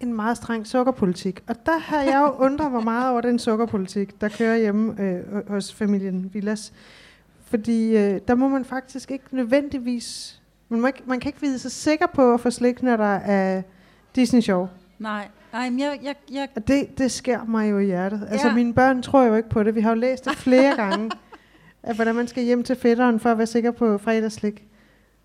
[0.00, 1.42] en meget streng sukkerpolitik.
[1.48, 5.48] Og der har jeg jo undret mig meget over den sukkerpolitik, der kører hjemme øh,
[5.48, 6.72] hos familien Villas.
[7.44, 10.40] Fordi øh, der må man faktisk ikke nødvendigvis...
[10.68, 13.14] Man, må ikke, man kan ikke vide sig sikker på at få slik, når der
[13.14, 13.62] er
[14.16, 14.68] Disney Show.
[14.98, 18.28] Nej, nej, men jeg, jeg, jeg Og det, det sker mig jo i hjertet.
[18.30, 18.54] Altså Ja.
[18.54, 19.74] mine børn tror jo ikke på det.
[19.74, 21.10] Vi har jo læst det flere gange,
[21.82, 24.64] at hvordan man skal hjem til fætteren for at være sikker på fredagslik.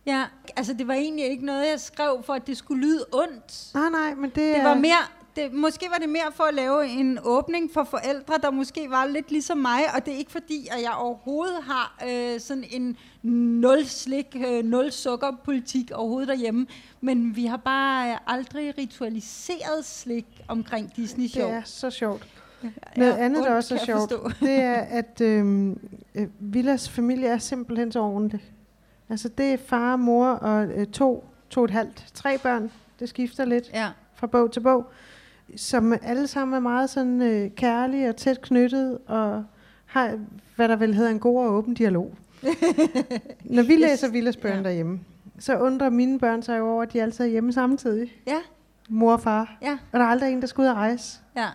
[0.06, 0.24] Ja,
[0.56, 3.74] altså det var egentlig ikke noget, jeg skrev for, at det skulle lyde ondt.
[3.74, 4.98] Nej, nej, men det, Det var mere,
[5.36, 9.06] det, måske var det mere for at lave en åbning for forældre, der måske var
[9.06, 12.98] lidt ligesom mig, og det er ikke fordi, at jeg overhovedet har øh, sådan en
[13.24, 16.68] nul slik, øh, nul sukker politik overhovedet derhjemme,
[17.02, 21.50] men vi har bare øh, aldrig ritualiseret slik omkring Disney Det Show.
[21.50, 22.28] er så sjovt.
[22.98, 24.10] Noget andet, der ondt, også er sjovt,
[24.40, 25.80] det er, at øhm,
[26.16, 28.42] øh, Villas familie er simpelthen så ordentlig.
[29.12, 32.72] Altså, det er far, mor og øh, to, to og et halvt, tre børn.
[33.00, 34.86] Det skifter lidt Ja, fra bog til bog.
[35.56, 39.44] Som alle sammen er meget sådan øh, kærlige og tæt knyttet og
[39.86, 40.20] har,
[40.56, 42.14] hvad der vel hedder, en god og åben dialog.
[43.44, 43.80] Når vi Yes.
[43.82, 44.64] læser Villas børn Ja.
[44.64, 45.00] derhjemme,
[45.40, 48.22] så undrer mine børn sig jo over, at de altid er hjemme samtidig.
[48.28, 48.38] ja,
[48.90, 49.58] Mor og far.
[49.62, 51.20] ja, Og der er aldrig en, der skal ud og rejse.
[51.36, 51.48] ja.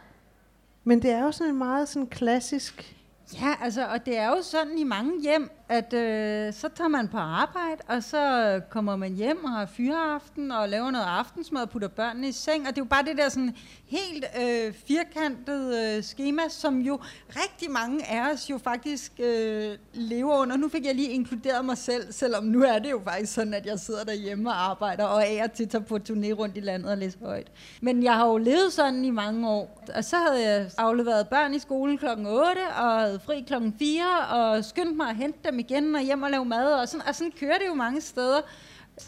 [0.85, 2.97] Men det er jo sådan en meget sådan klassisk...
[3.41, 7.09] Ja, altså, og det er jo sådan i mange hjem, at øh, så tager man
[7.09, 11.71] på arbejde, og så kommer man hjem og har fyreaften og laver noget aftensmad og
[11.71, 12.61] putter børnene i seng.
[12.61, 17.01] Og det er jo bare det der sådan helt øh, firkantede øh, schema, som jo
[17.29, 20.57] rigtig mange af os jo faktisk øh, lever under.
[20.57, 23.67] Nu fik jeg lige inkluderet mig selv, selvom nu er det jo faktisk sådan, at
[23.67, 26.91] jeg sidder derhjemme og arbejder og af og til tager på turné rundt i landet
[26.91, 27.53] og læser højt.
[27.81, 31.55] Men jeg har jo levet sådan i mange år, og så havde jeg afleveret børn
[31.55, 32.39] i skolen klokken 8
[32.77, 36.31] og havde fri klokken 4 og skyndt mig at hente dem igen og hjem og
[36.31, 38.41] lave mad og sådan, og sådan kører det jo mange steder.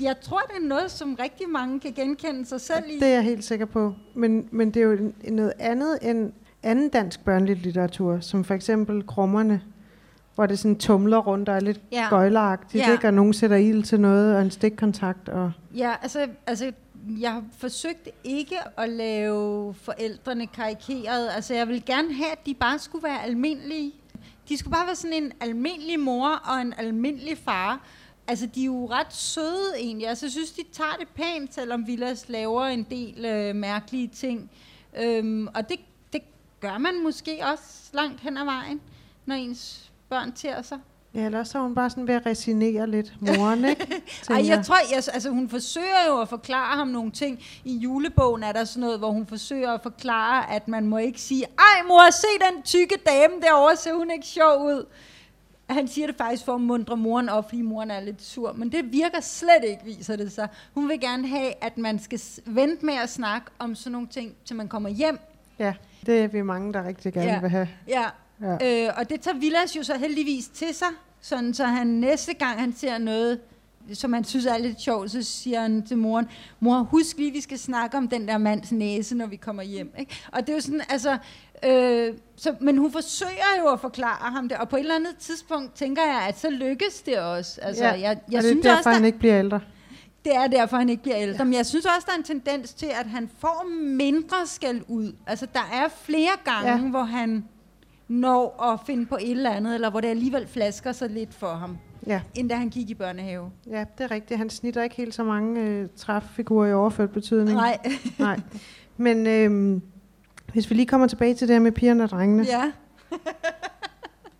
[0.00, 2.94] Jeg tror, det er noget, som rigtig mange kan genkende sig selv i.
[2.98, 3.94] Det er jeg helt sikker på.
[4.14, 6.32] Men, men det er jo noget andet end
[6.62, 9.62] anden dansk børnelitteratur, som for eksempel Krummerne,
[10.34, 12.06] hvor det sådan tumler rundt og er lidt Ja.
[12.10, 12.92] gøjleragtigt, ja.
[12.92, 13.06] ikke?
[13.06, 15.28] og nogen sætter ild til noget, og en stikkontakt.
[15.28, 16.72] Og Ja, altså, altså
[17.20, 21.28] jeg har forsøgt ikke at lave forældrene karikeret.
[21.34, 23.92] Altså, jeg vil gerne have, at de bare skulle være almindelige.
[24.48, 27.86] De skulle bare være sådan en almindelig mor og en almindelig far.
[28.26, 30.08] Altså, de er jo ret søde egentlig.
[30.08, 34.50] Altså, jeg synes, de tager det pænt, selvom Villas laver en del øh, mærkelige ting.
[34.96, 35.80] Øhm, og det,
[36.12, 36.22] det
[36.60, 38.80] gør man måske også langt hen ad vejen,
[39.26, 40.78] når ens børn tærer sig
[41.14, 43.86] ja, ellers er hun bare sådan ved at resignere lidt, moren, ikke?
[44.30, 47.38] Ej, jeg tror, jeg, altså hun forsøger jo at forklare ham nogle ting.
[47.64, 51.20] I julebogen er der sådan noget, hvor hun forsøger at forklare, at man må ikke
[51.20, 54.86] sige, ej mor, se den tykke dame derovre, ser hun ikke sjov ud.
[55.70, 58.72] Han siger det faktisk for at mundre moren op, fordi moren er lidt sur, men
[58.72, 60.48] det virker slet ikke, viser det sig.
[60.74, 64.34] Hun vil gerne have, at man skal vente med at snakke om sådan nogle ting,
[64.44, 65.18] til man kommer hjem.
[65.58, 65.74] Ja,
[66.06, 67.40] det er vi mange, der rigtig gerne Ja.
[67.40, 67.68] vil have.
[67.88, 68.04] Ja,
[68.40, 68.86] Ja.
[68.86, 70.88] Øh, og det tager Villas jo så heldigvis til sig,
[71.20, 73.40] sådan så han næste gang han ser noget
[73.94, 76.28] som han synes er lidt sjovt, så siger han til moren,
[76.60, 79.94] mor, husk lige, vi skal snakke om den der mands næse, når vi kommer hjem.
[79.98, 80.16] Ikke?
[80.32, 81.18] Og det er jo sådan, altså,
[81.64, 85.16] øh, så, men hun forsøger jo at forklare ham det, og på et eller andet
[85.16, 87.60] tidspunkt tænker jeg, at så lykkes det også.
[87.62, 89.60] Altså, ja, jeg, jeg og det er synes derfor, også, der, han ikke bliver ældre.
[90.24, 91.36] det er derfor, han ikke bliver ældre.
[91.38, 91.44] Ja.
[91.44, 95.12] Men jeg synes også, der er en tendens til, at han får mindre skal ud.
[95.26, 96.76] Altså, der er flere gange, ja.
[96.76, 96.82] Ja.
[96.82, 97.44] hvor han
[98.08, 101.46] når at finde på et eller andet, eller hvor det alligevel flasker sig lidt for
[101.54, 103.50] ham, Ja, end da han gik i børnehave.
[103.70, 104.38] ja, det er rigtigt.
[104.38, 107.56] Han snitter ikke helt så mange øh, træffigurer i overført betydning.
[107.56, 107.78] Nej.
[108.18, 108.40] Nej.
[108.96, 109.80] Men øh,
[110.52, 112.72] hvis vi lige kommer tilbage til det her med pigerne og drengene, ja.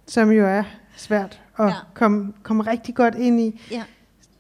[0.07, 0.63] som jo er
[0.97, 1.73] svært at ja.
[1.95, 3.83] komme, komme rigtig godt ind i, Ja.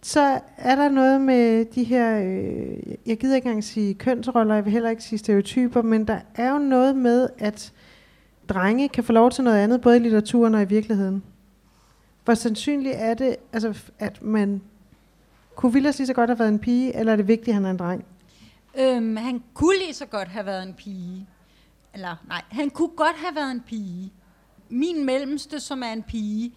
[0.03, 4.65] så er der noget med de her, øh, jeg gider ikke engang sige kønsroller, jeg
[4.65, 7.73] vil heller ikke sige stereotyper, men der er jo noget med, at
[8.49, 11.23] drenge kan få lov til noget andet, både i litteraturen og i virkeligheden.
[12.25, 14.63] Hvor sandsynligt er det, altså, at man...
[15.57, 17.65] Kunne Villas lige så godt have været en pige, eller er det vigtigt, at han
[17.65, 18.05] er en dreng?
[18.79, 21.27] Øhm, han kunne lige så godt have været en pige.
[21.95, 24.13] Eller nej, han kunne godt have været en pige.
[24.69, 26.55] Min mellemste, som er en pige,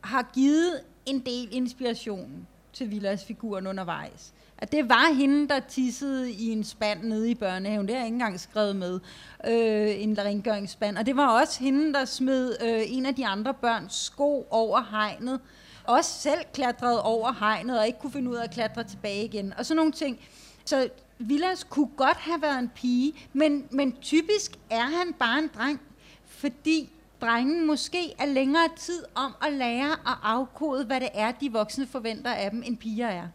[0.00, 4.32] har givet en del inspiration til Villas figuren undervejs.
[4.60, 7.86] At det var hende, der tissede i en spand nede i børnehaven.
[7.86, 9.00] Det har jeg ikke engang skrevet med.
[9.46, 10.98] Øh, en rengøringsspand.
[10.98, 14.82] Og det var også hende, der smed øh, en af de andre børns sko over
[14.90, 15.40] hegnet.
[15.84, 19.54] Også selv klatrede over hegnet og ikke kunne finde ud af at klatre tilbage igen.
[19.58, 20.20] Og sådan nogle ting.
[20.64, 25.50] Så Villas kunne godt have været en pige, men, men typisk er han bare en
[25.54, 25.80] dreng,
[26.26, 31.52] fordi drengen måske er længere tid om at lære at afkode, hvad det er, de
[31.52, 33.28] voksne forventer af dem, end piger er.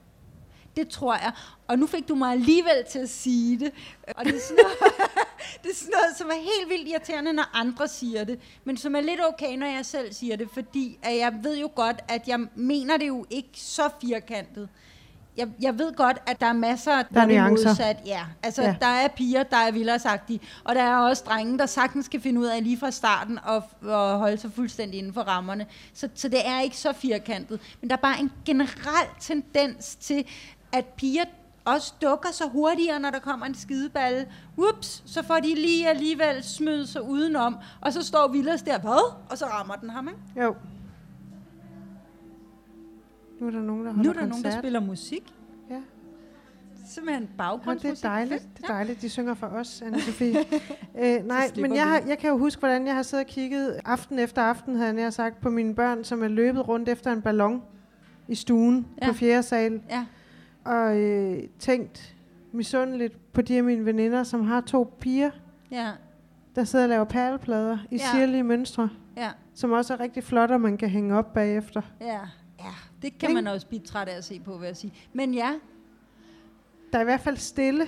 [0.78, 1.32] Det tror jeg.
[1.68, 3.72] Og nu fik du mig alligevel til at sige det.
[4.18, 4.78] Og det er sådan noget,
[5.64, 8.40] det er sådan noget som er helt vildt irriterende, når andre siger det.
[8.64, 10.50] Men som er lidt okay, når jeg selv siger det.
[10.54, 14.70] Fordi at jeg ved jo godt, at jeg mener det jo ikke så firkantet.
[15.38, 17.68] Jeg, jeg ved godt, at der er masser, der, er er nuancer.
[17.70, 17.98] modsat.
[18.06, 18.76] Ja, altså Ja.
[18.80, 20.00] der er piger, der er vildere
[20.64, 23.64] og der er også drenge, der sagtens skal finde ud af lige fra starten og,
[23.82, 25.66] og holde sig fuldstændig inden for rammerne.
[25.94, 27.60] Så, så det er ikke så firkantet.
[27.82, 30.26] Men der er bare en generel tendens til,
[30.72, 31.24] at piger
[31.66, 34.26] også dukker så hurtigere, når der kommer en skideballe.
[34.58, 39.16] Ups, så får de lige alligevel smødt sig udenom, og så står Villas der, hvad?
[39.30, 40.42] Og så rammer den ham, ikke?
[40.46, 40.56] Jo.
[43.40, 44.30] Nu er der nogen, der holder Nu er der koncert.
[44.30, 45.34] nogen, der spiller musik.
[45.70, 45.82] Ja.
[46.88, 48.06] Simpelthen Ja, det baggrundsmusik.
[48.06, 48.44] er dejligt.
[48.58, 50.38] Det er dejligt, de synger for os, Anne-Sophie.
[51.04, 53.80] øh, nej, men jeg, har, jeg kan jo huske, hvordan jeg har siddet og kigget
[53.86, 57.22] aften efter aften, havde jeg sagt, på mine børn, som er løbet rundt efter en
[57.22, 57.64] ballon
[58.28, 59.08] i stuen Ja.
[59.08, 60.06] på fjerde sal, Ja.
[60.66, 62.16] Og øh, tænkt
[62.52, 65.32] misundeligt på de af mine veninder, som har to piger,
[65.72, 65.92] Ja,
[66.56, 68.04] der sidder og laver perleplader i Ja.
[68.14, 71.82] sirlige mønstre, ja, som også er rigtig flotte, og man kan hænge op bagefter.
[72.02, 72.20] ja.
[72.60, 73.42] Ja, det kan Ikke?
[73.42, 74.94] man også blive træt af at se på, vil jeg sige.
[75.14, 75.52] Men ja,
[76.92, 77.86] Der er i hvert fald stille.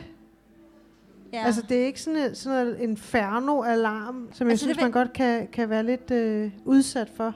[1.33, 1.43] ja.
[1.45, 5.13] Altså, det er ikke sådan, et, sådan noget inferno-alarm, som jeg Altså, synes, man godt
[5.13, 7.33] kan, kan være lidt øh, udsat for.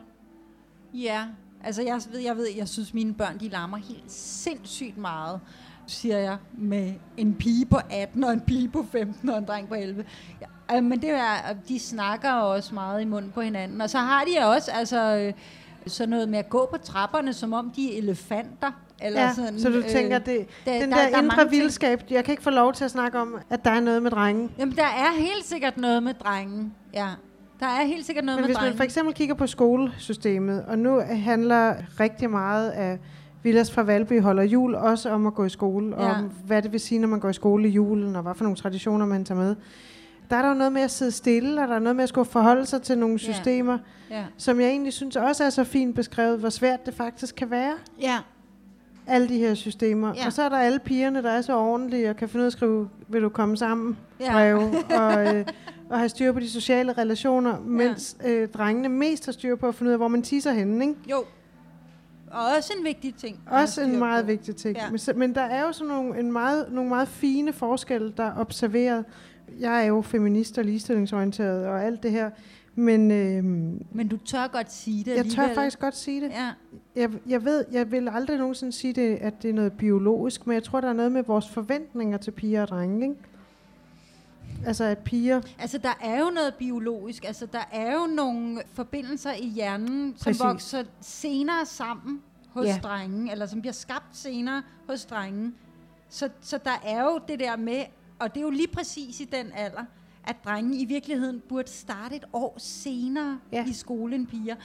[0.93, 1.25] Ja,
[1.63, 5.39] altså jeg ved, jeg ved, jeg synes mine børn, de larmer helt sindssygt meget,
[5.88, 9.67] siger jeg, med en pige på 18 og en pige på 15 og en dreng
[9.67, 10.06] på 11.
[10.41, 11.34] Ja, øh, men det er,
[11.67, 15.34] de snakker også meget i munden på hinanden, og så har de også, altså, øh,
[15.88, 18.71] sådan noget med at gå på trapperne, som om de er elefanter.
[19.04, 22.24] Eller ja, sådan, så du tænker, det, der- den der- der, er indre vildskab, jeg
[22.26, 24.52] kan ikke få lov til at snakke om, at der er noget med drengen.
[24.58, 26.74] Jamen, der er helt sikkert noget med drengen.
[26.93, 27.08] Ja,
[27.62, 30.80] der er helt sikkert noget Men med hvis man for eksempel kigger på skolesystemet, og
[30.80, 33.00] nu handler rigtig meget af
[33.43, 36.19] Villas fra Valby holder jul også om at gå i skole, og Ja.
[36.19, 38.43] om hvad det vil sige, når man går i skole i julen, og hvad for
[38.43, 39.56] nogle traditioner man tager med.
[40.30, 42.10] Der er der jo noget med at sidde stille, og der er noget med at
[42.10, 43.17] skulle forholde sig til nogle Ja.
[43.34, 43.78] systemer,
[44.10, 44.24] Ja.
[44.38, 47.74] som jeg egentlig synes også er så fint beskrevet, hvor svært det faktisk kan være.
[48.02, 48.17] ja,
[49.08, 50.13] alle de her systemer.
[50.17, 50.26] Ja.
[50.26, 52.47] Og så er der alle pigerne, der er så ordentlige og kan finde ud af
[52.47, 54.32] at skrive, vil du komme sammen, Ja.
[54.32, 54.71] breve,
[55.02, 55.45] og, øh,
[55.91, 59.75] og have styr på de sociale relationer, mens øh, drengene mest har styr på at
[59.75, 60.86] finde ud af, hvor man tisser henne.
[60.88, 60.95] Ikke?
[61.12, 61.17] jo.
[62.32, 63.39] Og også en vigtig ting.
[63.51, 64.27] Også en meget på.
[64.32, 64.77] vigtig ting.
[64.77, 64.84] Ja.
[64.86, 64.89] Ja.
[64.91, 68.38] Men, men der er jo sådan nogle, en meget, nogle meget fine forskelle, der er
[68.38, 69.06] observeret.
[69.60, 72.30] Jeg er jo feminist og ligestillingsorienteret og alt det her,
[72.75, 73.43] men øh,
[73.95, 75.56] Men du tør godt sige det jeg tør alligevel.
[75.56, 76.30] faktisk godt sige det.
[76.30, 76.49] Ja,
[77.01, 80.54] Jeg, jeg ved, jeg vil aldrig nogensinde sige, det, at det er noget biologisk, men
[80.54, 83.04] jeg tror, der er noget med vores forventninger til piger og drenge.
[83.10, 83.15] Ikke?
[84.65, 85.41] Altså at piger...
[85.59, 87.25] altså der er jo noget biologisk.
[87.25, 90.43] Altså der er jo nogle forbindelser i hjernen, som Præcis.
[90.43, 92.79] vokser senere sammen hos Ja.
[92.83, 95.55] drengen, eller som bliver skabt senere hos drengen.
[96.09, 97.83] Så, så der er jo det der med,
[98.19, 99.83] og det er jo lige præcis i den alder,
[100.27, 103.65] at drenge i virkeligheden burde starte et år senere ja.
[103.67, 104.55] i skolen, piger.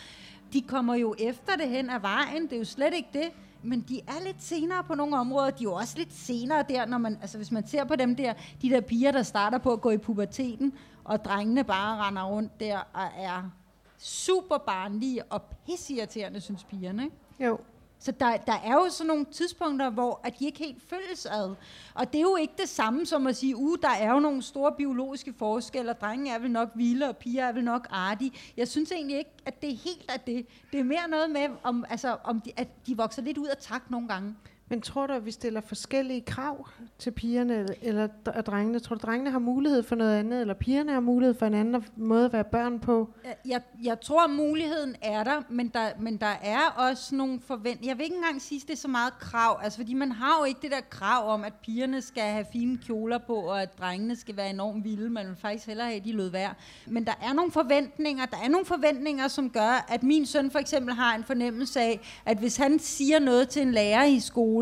[0.52, 3.28] De kommer jo efter det hen ad vejen, det er jo slet ikke det
[3.66, 5.50] men de er lidt senere på nogle områder.
[5.50, 8.16] De er jo også lidt senere der, når man, altså hvis man ser på dem
[8.16, 10.72] der, de der piger, der starter på at gå i puberteten,
[11.04, 13.50] og drengene bare render rundt der og er
[13.98, 17.04] super barnlige og pissirriterende, synes pigerne.
[17.04, 17.16] Ikke?
[17.40, 17.58] Jo.
[17.98, 21.54] Så der, der er jo sådan nogle tidspunkter, hvor at de ikke helt følges ad.
[21.94, 24.42] Og det er jo ikke det samme som at sige, uh, der er jo nogle
[24.42, 28.32] store biologiske forskelle, og drenge er vel nok vilde, og piger er vel nok artige.
[28.56, 30.46] Jeg synes egentlig ikke, at det er helt af det.
[30.72, 33.56] Det er mere noget med, om, altså, om de, at de vokser lidt ud af
[33.56, 34.34] takt nogle gange.
[34.68, 38.78] Men tror du, at vi stiller forskellige krav til pigerne eller, eller drengene?
[38.78, 41.84] Tror du, drengene har mulighed for noget andet, eller pigerne har mulighed for en anden
[41.96, 43.10] måde at være børn på?
[43.44, 47.90] Jeg, jeg tror, at muligheden er der, men der, men der er også nogle forventninger.
[47.90, 50.38] Jeg vil ikke engang sige, at det er så meget krav, altså fordi man har
[50.40, 53.78] jo ikke det der krav om, at pigerne skal have fine kjoler på, og at
[53.78, 55.10] drengene skal være enormt vilde.
[55.10, 56.56] Man vil faktisk hellere have, at de lød værd.
[56.86, 60.58] Men der er nogle forventninger, der er nogle forventninger, som gør, at min søn for
[60.58, 64.55] eksempel har en fornemmelse af, at hvis han siger noget til en lærer i skolen,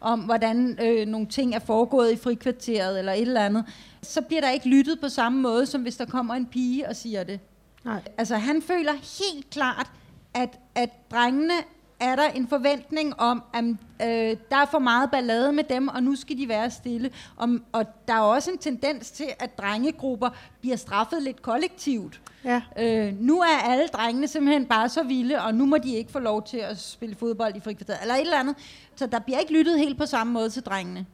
[0.00, 3.64] om hvordan øh, nogle ting er foregået i frikvarteret eller et eller andet,
[4.02, 6.96] så bliver der ikke lyttet på samme måde, som hvis der kommer en pige og
[6.96, 7.40] siger det.
[7.84, 8.02] Nej.
[8.18, 9.90] Altså han føler helt klart,
[10.34, 11.54] at, at drengene
[12.00, 16.02] er der en forventning om, at øh, der er for meget ballade med dem, og
[16.02, 17.10] nu skal de være stille.
[17.36, 20.28] Og, og der er også en tendens til, at drengegrupper
[20.60, 22.20] bliver straffet lidt kollektivt.
[22.44, 22.62] Ja.
[22.78, 26.18] Øh, nu er alle drengene simpelthen bare så vilde, og nu må de ikke få
[26.18, 28.56] lov til at spille fodbold i frikvarteret, eller et eller andet.
[28.96, 31.06] Så der bliver ikke lyttet helt på samme måde til drengene.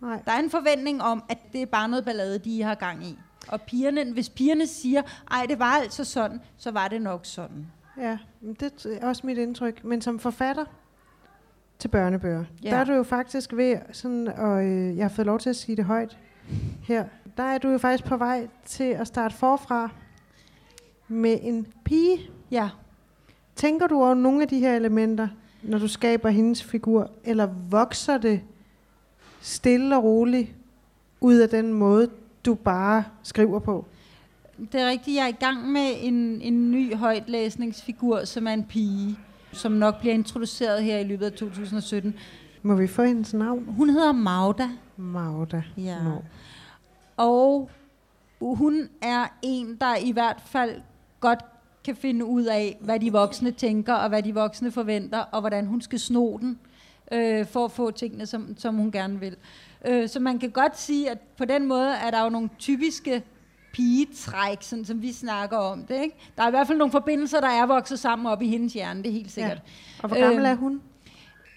[0.00, 0.22] Nej.
[0.26, 3.18] Der er en forventning om, at det er bare noget ballade, de har gang i.
[3.48, 7.66] Og pigerne, hvis pigerne siger, ej, det var altså sådan, så var det nok sådan.
[7.98, 8.18] Ja,
[8.60, 9.84] det er også mit indtryk.
[9.84, 10.64] Men som forfatter
[11.78, 12.70] til børnebøger, ja.
[12.70, 15.56] der er du jo faktisk ved, sådan, og øh, jeg har fået lov til at
[15.56, 16.18] sige det højt
[16.82, 17.04] her,
[17.36, 19.90] der er du jo faktisk på vej til at starte forfra
[21.08, 22.30] med en pige.
[22.50, 22.68] Ja.
[23.56, 25.28] Tænker du over nogle af de her elementer,
[25.62, 28.40] når du skaber hendes figur, eller vokser det
[29.40, 30.54] stille og roligt
[31.20, 32.10] ud af den måde,
[32.44, 33.84] du bare skriver på?
[34.72, 38.64] Det er rigtigt, jeg er i gang med en, en ny højtlæsningsfigur, som er en
[38.64, 39.18] pige,
[39.52, 42.14] som nok bliver introduceret her i løbet af 2017.
[42.62, 43.64] Må vi få hendes navn?
[43.68, 44.68] Hun hedder Magda.
[44.96, 45.62] Magda.
[45.76, 46.02] Ja.
[46.02, 46.22] Nå.
[47.16, 47.70] Og
[48.40, 50.80] hun er en, der i hvert fald
[51.20, 51.44] godt
[51.84, 55.66] kan finde ud af, hvad de voksne tænker, og hvad de voksne forventer, og hvordan
[55.66, 56.58] hun skal sno den,
[57.12, 59.36] øh, for at få tingene, som, som hun gerne vil.
[59.86, 63.22] Øh, så man kan godt sige, at på den måde er der jo nogle typiske
[63.78, 66.02] pigetræk, sådan som vi snakker om det.
[66.02, 66.16] Ikke?
[66.36, 69.02] Der er i hvert fald nogle forbindelser, der er vokset sammen op i hendes hjerne,
[69.02, 69.62] det er helt sikkert.
[70.02, 70.80] Og hvor gammel Øh, er hun?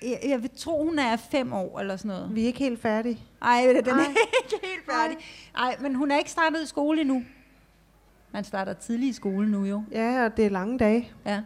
[0.01, 2.35] Jeg, jeg vil tro, hun er fem år eller sådan noget.
[2.35, 3.19] Vi er ikke helt færdige.
[3.41, 4.09] Ej, den er Ej.
[4.43, 5.17] ikke helt færdig.
[5.57, 7.23] Ej, men hun er ikke startet i skole endnu.
[8.33, 9.83] Man starter tidligt i skole nu jo.
[9.91, 11.11] Ja, og det er lange dage.
[11.25, 11.41] Ja.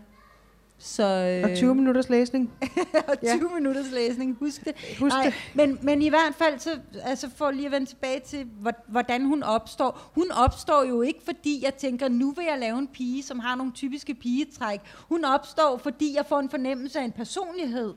[0.85, 1.03] Så,
[1.43, 2.51] øh, Og 20 minutters læsning.
[3.07, 3.37] og Ja.
[3.37, 4.73] 20 minutters læsning, husk det.
[4.99, 5.33] Husk Nej, det.
[5.55, 6.69] men, men i hvert fald, så,
[7.03, 10.11] altså for lige at vende tilbage til, hvor- hvordan hun opstår.
[10.15, 13.55] Hun opstår jo ikke, fordi jeg tænker, nu vil jeg lave en pige, som har
[13.55, 14.79] nogle typiske pigetræk.
[15.09, 17.93] Hun opstår, fordi jeg får en fornemmelse af en personlighed.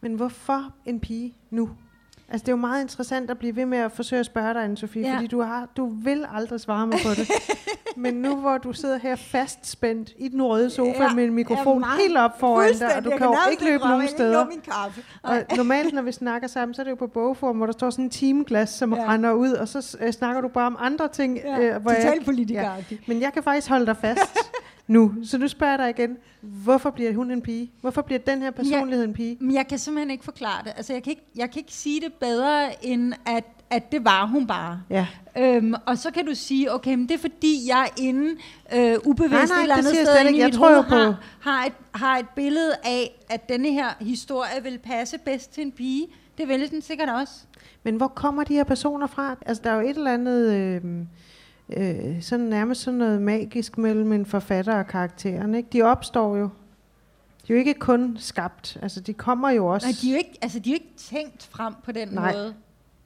[0.00, 1.70] Men hvorfor en pige nu?
[2.30, 4.64] Altså, det er jo meget interessant at blive ved med at forsøge at spørge dig,
[4.64, 5.08] Anne-Sophie, Ja.
[5.08, 5.14] ja.
[5.16, 7.30] fordi du, har, du vil aldrig svare mig på det.
[7.96, 11.34] Men nu hvor du sidder her fastspændt i den røde sofa Ja, ja, med en
[11.34, 14.46] mikrofon meget- helt op foran dig, og du kan jo ikke løbe nogen steder.
[14.46, 15.02] min kaffe.
[15.22, 17.90] Og normalt, når vi snakker sammen, så er det jo på bogform, hvor der står
[17.90, 19.02] sådan en timeglas, som Ja.
[19.02, 19.08] ja.
[19.12, 21.38] render ud, og så øh, snakker du bare om andre ting.
[21.44, 22.70] Ja, øh, hvor jeg, ja.
[23.06, 24.20] Men jeg kan faktisk holde dig fast
[24.90, 25.14] nu.
[25.24, 26.16] Så nu spørger jeg dig igen.
[26.40, 27.70] Hvorfor bliver hun en pige?
[27.80, 29.36] Hvorfor bliver den her personlighed en pige?
[29.40, 30.72] Men jeg kan simpelthen ikke forklare det.
[30.76, 34.26] Altså, jeg kan ikke, jeg kan ikke sige det bedre, end at, at det var
[34.26, 34.82] hun bare.
[34.90, 35.06] Ja.
[35.38, 38.30] Øhm, og så kan du sige, okay, men det er fordi, jeg er inde
[38.74, 40.94] øh, ubevidst Nej, nej, et eller det andet jeg sted i Jeg tror hoved, på-
[40.94, 45.62] har, har, et, har et billede af, at denne her historie vil passe bedst til
[45.62, 46.06] en pige.
[46.38, 47.32] Det vil den sikkert også.
[47.82, 49.36] Men hvor kommer de her personer fra?
[49.46, 50.52] Altså, der er jo et eller andet...
[50.54, 50.82] Øh,
[51.76, 55.54] øh, sådan nærmest sådan noget magisk mellem en forfatter og karakteren.
[55.54, 55.68] Ikke?
[55.72, 56.48] De opstår jo.
[57.46, 58.78] De er jo ikke kun skabt.
[58.82, 59.86] Altså, de kommer jo også.
[59.86, 62.32] Nej, de er jo ikke, altså, de er jo ikke tænkt frem på den Nej.
[62.32, 62.54] måde.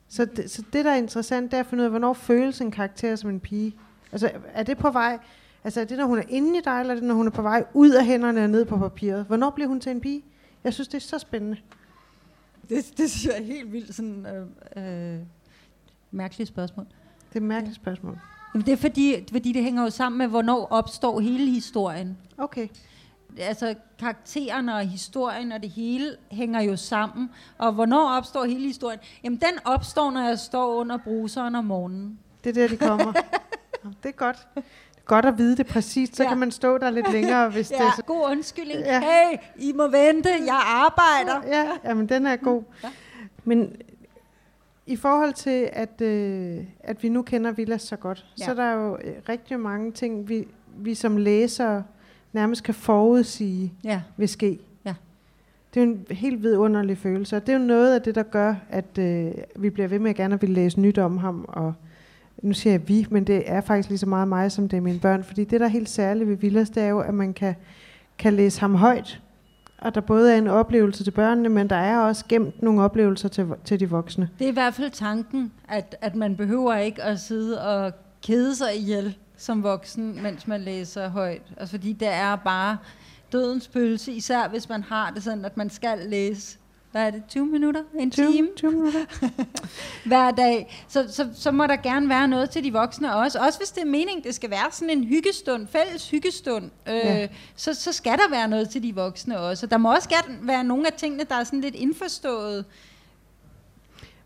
[0.08, 2.60] Så, det, så det, der er interessant, det er at finde ud af, hvornår føles
[2.60, 3.76] en karakter som en pige.
[4.12, 5.18] Altså, er det på vej...
[5.64, 7.30] Altså, er det, når hun er inde i dig, eller er det, når hun er
[7.30, 9.24] på vej ud af hænderne og ned på papiret?
[9.24, 10.22] Hvornår bliver hun til en pige?
[10.64, 11.56] Jeg synes, det er så spændende.
[12.68, 14.26] Det, det synes jeg er helt vildt sådan...
[14.76, 15.20] Øh, øh,
[16.10, 16.86] mærkeligt spørgsmål.
[17.28, 18.18] Det er et mærkeligt spørgsmål.
[18.54, 22.18] Det er fordi, fordi det hænger jo sammen med, hvornår opstår hele historien.
[22.38, 22.68] Okay.
[23.38, 27.30] altså karaktererne og historien og det hele hænger jo sammen.
[27.58, 28.98] Og hvornår opstår hele historien?
[29.24, 32.18] Jamen den opstår, når jeg står under bruseren om morgenen.
[32.44, 33.12] Det er der, de kommer.
[34.02, 34.46] Det er godt.
[35.04, 36.26] godt at vide det præcist, så Ja.
[36.28, 36.30] ja.
[36.32, 38.02] kan man stå der lidt længere, hvis det er Ja, så.
[38.02, 38.80] god undskyldning.
[38.80, 39.00] Ja.
[39.00, 41.46] Hey, I må vente, jeg arbejder.
[41.58, 42.62] Ja, jamen den er god.
[42.84, 42.88] Ja.
[43.44, 43.72] Men
[44.86, 48.44] i forhold til, at, øh, at vi nu kender Villas så godt, Ja.
[48.44, 51.82] så er der jo øh, rigtig mange ting, vi, vi som læsere
[52.32, 54.58] nærmest kan forudsige Ja, vil ske.
[54.84, 54.94] Ja.
[55.74, 58.22] Det er jo en helt vidunderlig følelse, og det er jo noget af det, der
[58.22, 61.74] gør, at øh, vi bliver ved med at gerne vil læse nyt om ham, og
[62.42, 64.80] nu siger jeg vi, men det er faktisk lige så meget mig, som det er
[64.80, 67.32] mine børn, fordi det, der er helt særligt ved Villas, det er jo, at man
[67.32, 67.54] kan,
[68.18, 69.20] kan læse ham højt,
[69.84, 73.28] og der både er en oplevelse til børnene, men der er også gemt nogle oplevelser
[73.28, 74.28] til, til de voksne.
[74.38, 78.56] det er i hvert fald tanken, at, at man behøver ikke at sidde og kede
[78.56, 81.42] sig ihjel som voksen, mens man læser højt.
[81.56, 82.76] Altså fordi det er bare
[83.32, 86.58] dødens pølse, især hvis man har det sådan, at man skal læse
[86.94, 87.80] hvad er det, 20 minutter?
[87.98, 88.48] En 20, time?
[88.56, 89.00] 20 minutter.
[90.08, 93.38] hver dag, så, så, så må der gerne være noget til de voksne også.
[93.38, 97.28] Også hvis det er meningen, det skal være sådan en hyggestund, fælles hyggestund, øh, Ja.
[97.56, 99.66] så, så skal der være noget til de voksne også.
[99.66, 102.64] Der må også gerne være nogle af tingene, der er sådan lidt indforstået.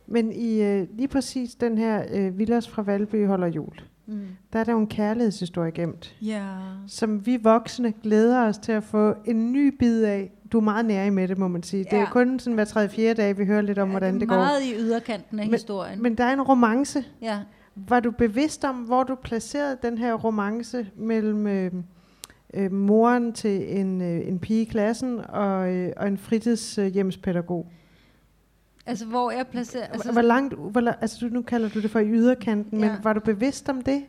[0.06, 3.72] Men i øh, lige præcis den her øh, Villas fra Valby holder jul,
[4.10, 4.20] Mm.
[4.52, 6.16] der er der jo en kærlighedshistorie gemt.
[6.22, 6.44] Ja.
[6.86, 10.32] som vi voksne glæder os til at få en ny bid af.
[10.52, 11.84] Du er meget nær med det, må man sige.
[11.92, 11.96] Ja.
[11.96, 12.06] Det Ja.
[12.06, 14.34] er kun sådan hver tredje, fjerde dag, vi hører lidt om, hvordan det det er
[14.34, 14.36] går.
[14.36, 16.02] meget i yderkanten af Men- historien.
[16.02, 17.04] Men der er en romance.
[17.22, 17.38] ja.
[17.88, 21.72] Var du bevidst om, hvor du placerede den her romance mellem øh,
[22.54, 27.66] øh, moren til en, øh, en pige i klassen og, øh, og en fritidshjemspædagog?
[28.86, 29.86] Altså, hvor jeg placerer...
[29.86, 32.86] Altså, hvor langt, hvor, altså nu kalder du det for i yderkanten, ja.
[32.86, 32.92] Ja.
[32.92, 34.02] men var du bevidst om det?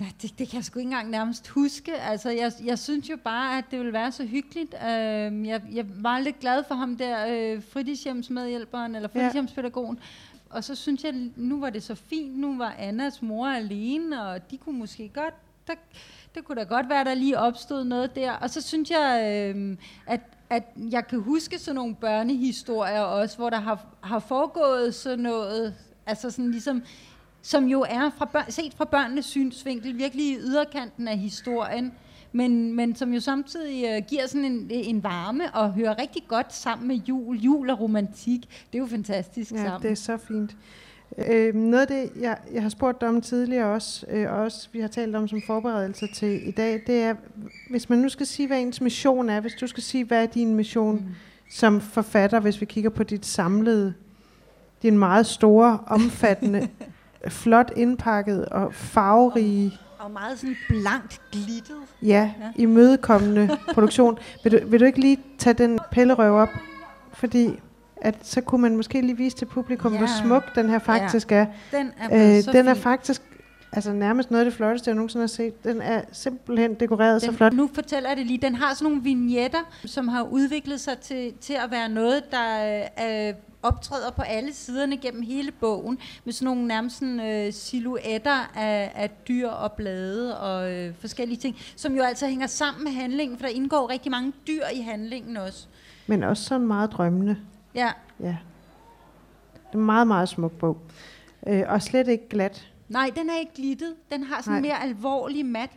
[0.00, 1.94] Nej, det, det kan jeg sgu ikke engang nærmest huske.
[1.96, 4.74] Altså, jeg, jeg synes jo bare, at det ville være så hyggeligt.
[4.74, 9.20] Øh, jeg, jeg var lidt glad for ham der, øh, fritidshjemsmedhjælperen, eller Ja.
[9.20, 9.98] fritidshjemspædagogen.
[10.50, 12.38] Og så synes jeg, nu var det så fint.
[12.38, 15.34] Nu var Annas mor alene, og de kunne måske godt...
[15.66, 15.74] Der,
[16.34, 18.32] det kunne da godt være, der lige opstod noget der.
[18.32, 19.22] Og så synes jeg,
[19.56, 19.76] øh,
[20.06, 20.20] at,
[20.50, 25.74] at jeg kan huske sådan nogle børnehistorier også, hvor der har, har foregået sådan noget,
[26.06, 26.82] altså sådan ligesom
[27.42, 31.92] som jo er fra børn, set fra børnenes synsvinkel virkelig i yderkanten af historien,
[32.32, 36.54] men, men som jo samtidig uh, giver sådan en, en varme og hører rigtig godt
[36.54, 37.36] sammen med jul.
[37.36, 39.82] Jul og romantik, det er jo fantastisk Ja, sammen.
[39.82, 40.56] det er så fint.
[41.18, 44.68] Øh, noget af det, jeg, jeg har spurgt dig om tidligere også, øh, og også
[44.72, 47.14] vi har talt om som forberedelse til i dag, det er,
[47.70, 50.26] hvis man nu skal sige, hvad ens mission er, hvis du skal sige, hvad er
[50.26, 51.14] din mission mm.
[51.50, 53.94] som forfatter, hvis vi kigger på dit samlede,
[54.82, 56.68] din meget store, omfattende,
[57.28, 61.76] flot indpakket og farverige, Og meget sådan blankt glittet.
[62.02, 62.62] ja, Ja.
[62.62, 64.18] imødekommende produktion.
[64.44, 66.48] Vil du, vil du ikke lige tage den pillerøv op?
[67.12, 67.60] Fordi
[68.00, 69.98] at så kunne man måske lige vise til publikum, ja.
[69.98, 70.22] hvor Ja.
[70.26, 71.46] smuk den her faktisk er.
[71.72, 73.22] Den er Øh, så den er faktisk
[73.72, 75.64] altså nærmest noget af det flotteste, jeg nogensinde har set.
[75.64, 77.52] Den er simpelthen dekoreret så Den, flot.
[77.52, 78.38] Nu fortæller jeg det lige.
[78.42, 82.78] Den har sådan nogle vignetter, som har udviklet sig til, til at være noget, der
[83.28, 88.50] øh, optræder på alle siderne gennem hele bogen, med sådan nogle nærmest sådan, øh, silhuetter
[88.54, 92.92] af, af dyr og blade og øh, forskellige ting, som jo altså hænger sammen med
[92.92, 95.66] handlingen, for der indgår rigtig mange dyr i handlingen også.
[96.06, 97.36] Men også sådan meget drømmende.
[97.74, 97.92] Ja.
[98.20, 98.36] Ja.
[99.52, 100.78] Det er en meget, meget smuk bog.
[101.46, 102.68] Øh, og slet ikke glat.
[102.88, 103.94] Nej, den er ikke glittet.
[104.12, 104.60] Den har sådan Nej.
[104.60, 105.70] mere alvorlig mat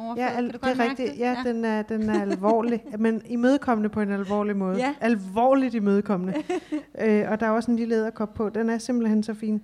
[0.00, 0.30] overflade.
[0.30, 1.12] Ja, al- kan du det er rigtigt.
[1.12, 1.18] det?
[1.18, 4.76] Ja, den er, den er alvorlig, men imødekommende på en alvorlig måde.
[4.78, 4.94] Ja.
[5.00, 6.34] Alvorligt imødekommende.
[7.04, 8.48] øh, og der er også en lille æderkop på.
[8.48, 9.62] Den er simpelthen så fin.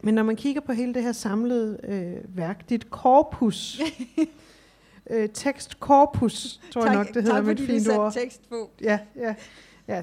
[0.00, 3.80] Men når man kigger på hele det her samlede øh, værk, dit korpus,
[5.10, 8.12] øh, tekstkorpus, tror jeg nok, det hedder tak, med et fordi fint du ord.
[8.12, 8.70] satte tekst på.
[8.80, 9.34] Ja, ja,
[9.88, 10.02] ja.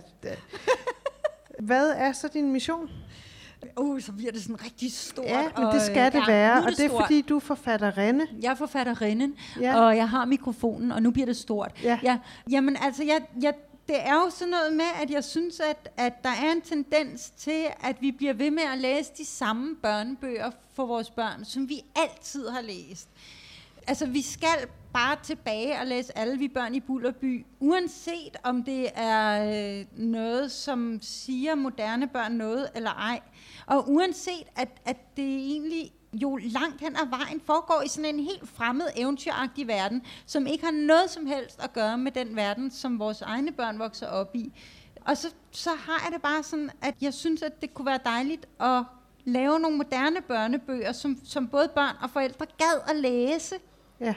[1.60, 2.90] Hvad er så din mission?
[3.78, 5.26] Uh, så bliver det sådan rigtig stort.
[5.26, 7.04] Ja, men og, det øh, skal det ja, være, er og det er stort.
[7.04, 8.26] fordi, du er forfatterinde.
[8.42, 9.62] Jeg er forfatterinden, Ja.
[9.62, 9.80] ja.
[9.80, 11.72] og jeg har mikrofonen, og nu bliver det stort.
[11.84, 12.00] Ja.
[12.04, 12.18] Ja,
[12.52, 13.54] jamen altså, jeg, jeg,
[13.88, 17.30] det er jo sådan noget med, at jeg synes, at, at der er en tendens
[17.30, 21.70] til, at vi bliver ved med at læse de samme børnebøger for vores børn, som
[21.70, 23.08] vi altid har læst.
[23.88, 28.90] Altså, vi skal bare tilbage og læse alle vi børn i Bullerby, uanset om det
[28.96, 33.20] er øh, noget, som siger moderne børn noget eller ej.
[33.66, 38.24] Og uanset, at, at det egentlig jo langt hen ad vejen foregår i sådan en
[38.24, 42.72] helt fremmed, eventyragtig verden, som ikke har noget som helst at gøre med den verden,
[42.72, 44.54] som vores egne børn vokser op i.
[45.02, 48.00] Og så, så har jeg det bare sådan, at jeg synes, at det kunne være
[48.06, 48.84] dejligt at
[49.26, 53.56] lave nogle moderne børnebøger, som, som både børn og forældre gad at læse.
[54.00, 54.14] Ja.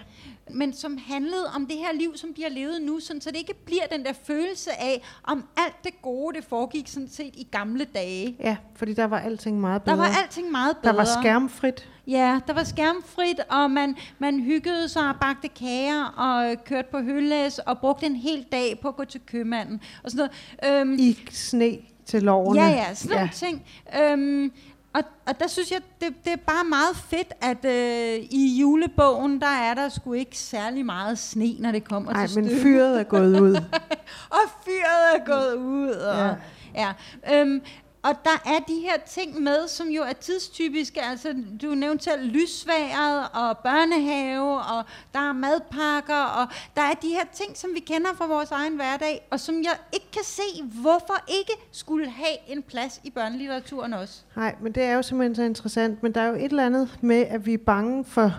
[0.50, 3.36] men som handlede om det her liv, som de har levet nu, sådan, så det
[3.38, 7.48] ikke bliver den der følelse af, om alt det gode, det foregik sådan set i
[7.50, 8.36] gamle dage.
[8.40, 9.98] Ja, fordi der var alting meget Der bedre.
[10.08, 10.96] var alting meget der bedre.
[10.96, 11.88] var skærmfrit.
[12.06, 16.88] Ja, der var skærmfrit, og man, man hyggede sig og bagte kager og øh, kørte
[16.90, 20.28] på høllæs og brugte en hel dag på at gå til købmanden og sådan
[20.64, 20.80] noget.
[20.80, 22.60] Øhm, I sne til lovene.
[22.60, 23.64] Ja, ja, sådan nogle ting.
[24.02, 24.52] Øhm,
[24.98, 29.40] og, og der synes jeg, det, det er bare meget fedt, at øh, i julebogen,
[29.40, 32.62] der er der sgu ikke særlig meget sne, når det kommer Nej, til men stykket.
[32.62, 33.54] fyret er gået ud.
[34.38, 35.90] og fyret er gået ud.
[35.90, 36.36] Og,
[36.74, 36.92] ja.
[37.28, 37.40] ja.
[37.40, 37.60] Øhm,
[38.02, 41.02] og der er de her ting med, som jo er tidstypiske.
[41.02, 46.46] Altså, du nævnte selv lysværet og børnehave, og der er madpakker, og
[46.76, 49.76] der er de her ting, som vi kender fra vores egen hverdag, og som jeg
[49.92, 54.22] ikke kan se, hvorfor ikke skulle have en plads i børnelitteraturen også.
[54.36, 56.02] Nej, men det er jo simpelthen så interessant.
[56.02, 58.32] Men der er jo et eller andet med, at vi er bange for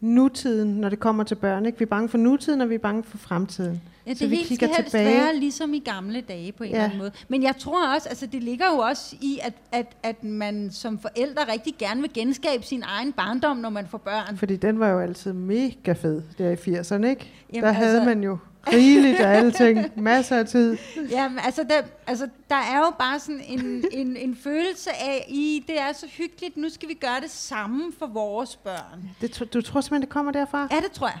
[0.00, 1.66] nutiden, når det kommer til børn.
[1.66, 1.78] Ikke?
[1.78, 3.82] Vi er bange for nutiden, og vi er bange for fremtiden.
[4.06, 5.16] Ja, Så det vi hele skal helst tilbage.
[5.20, 6.74] være ligesom i gamle dage på en Ja.
[6.74, 7.12] eller anden måde.
[7.28, 10.98] Men jeg tror også, altså det ligger jo også i, at, at, at man som
[10.98, 14.36] forældre rigtig gerne vil genskabe sin egen barndom, når man får børn.
[14.36, 17.30] Fordi den var jo altid mega fed der i 80'erne, ikke?
[17.52, 18.38] Jamen, der havde altså- man jo
[18.72, 19.78] rigeligt af alting.
[20.02, 20.76] Masser af tid.
[21.10, 25.64] Jamen, altså der, altså, der er jo bare sådan en, en, en følelse af, i
[25.66, 29.10] det er så hyggeligt, nu skal vi gøre det samme for vores børn.
[29.20, 30.68] Det, du tror simpelthen, det kommer derfra?
[30.70, 31.18] Ja, det tror jeg.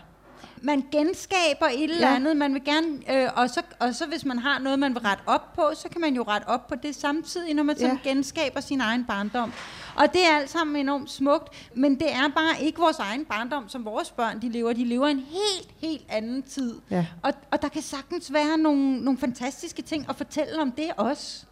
[0.64, 2.14] Man genskaber et eller Ja.
[2.14, 5.02] andet, man vil gerne, øh, og, så, og så hvis man har noget, man vil
[5.02, 7.98] rette op på, så kan man jo rette op på det samtidig, når man sådan
[8.04, 8.08] Ja.
[8.10, 9.52] genskaber sin egen barndom.
[9.96, 13.68] Og det er alt sammen enormt smukt, men det er bare ikke vores egen barndom,
[13.68, 14.72] som vores børn de lever.
[14.72, 16.74] De lever en helt, helt anden tid.
[16.90, 17.06] Ja.
[17.22, 21.44] Og, og der kan sagtens være nogle, nogle fantastiske ting at fortælle om det også.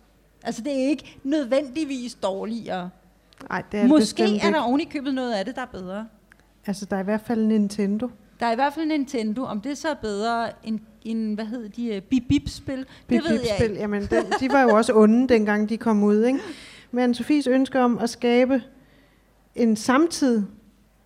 [0.42, 2.90] Altså det er ikke nødvendigvis dårligere.
[3.48, 5.62] Nej, det er det Måske bestemt er der oven i købet noget af det, der
[5.62, 6.06] er bedre.
[6.66, 8.08] Altså, der er i hvert fald Nintendo.
[8.40, 9.42] Der er i hvert fald Nintendo.
[9.42, 13.38] Om det så er bedre end, end hvad hedder de, uh, bip-bip-spil, det Bip, ved
[13.38, 13.72] bip, jeg spil.
[13.72, 16.24] Jamen, den, de var jo også onde, dengang de kom ud.
[16.24, 16.38] Ikke?
[16.90, 18.62] Men Sofies ønske om at skabe
[19.54, 20.42] en samtid,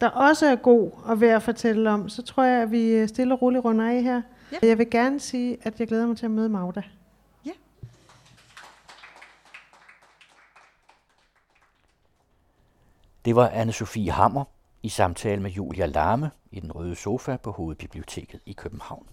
[0.01, 3.09] der også er god og værd at fortælle om, så tror jeg, at vi øh,
[3.09, 4.23] stille og roligt runder af her.
[4.53, 4.69] Ja.
[4.69, 6.83] Jeg vil gerne sige, at jeg glæder mig til at møde Magda.
[13.25, 14.45] Det var Anne-Sophie Hammer
[14.85, 19.07] i samtale med Julia Larme i den røde sofa på Hovedbiblioteket i København.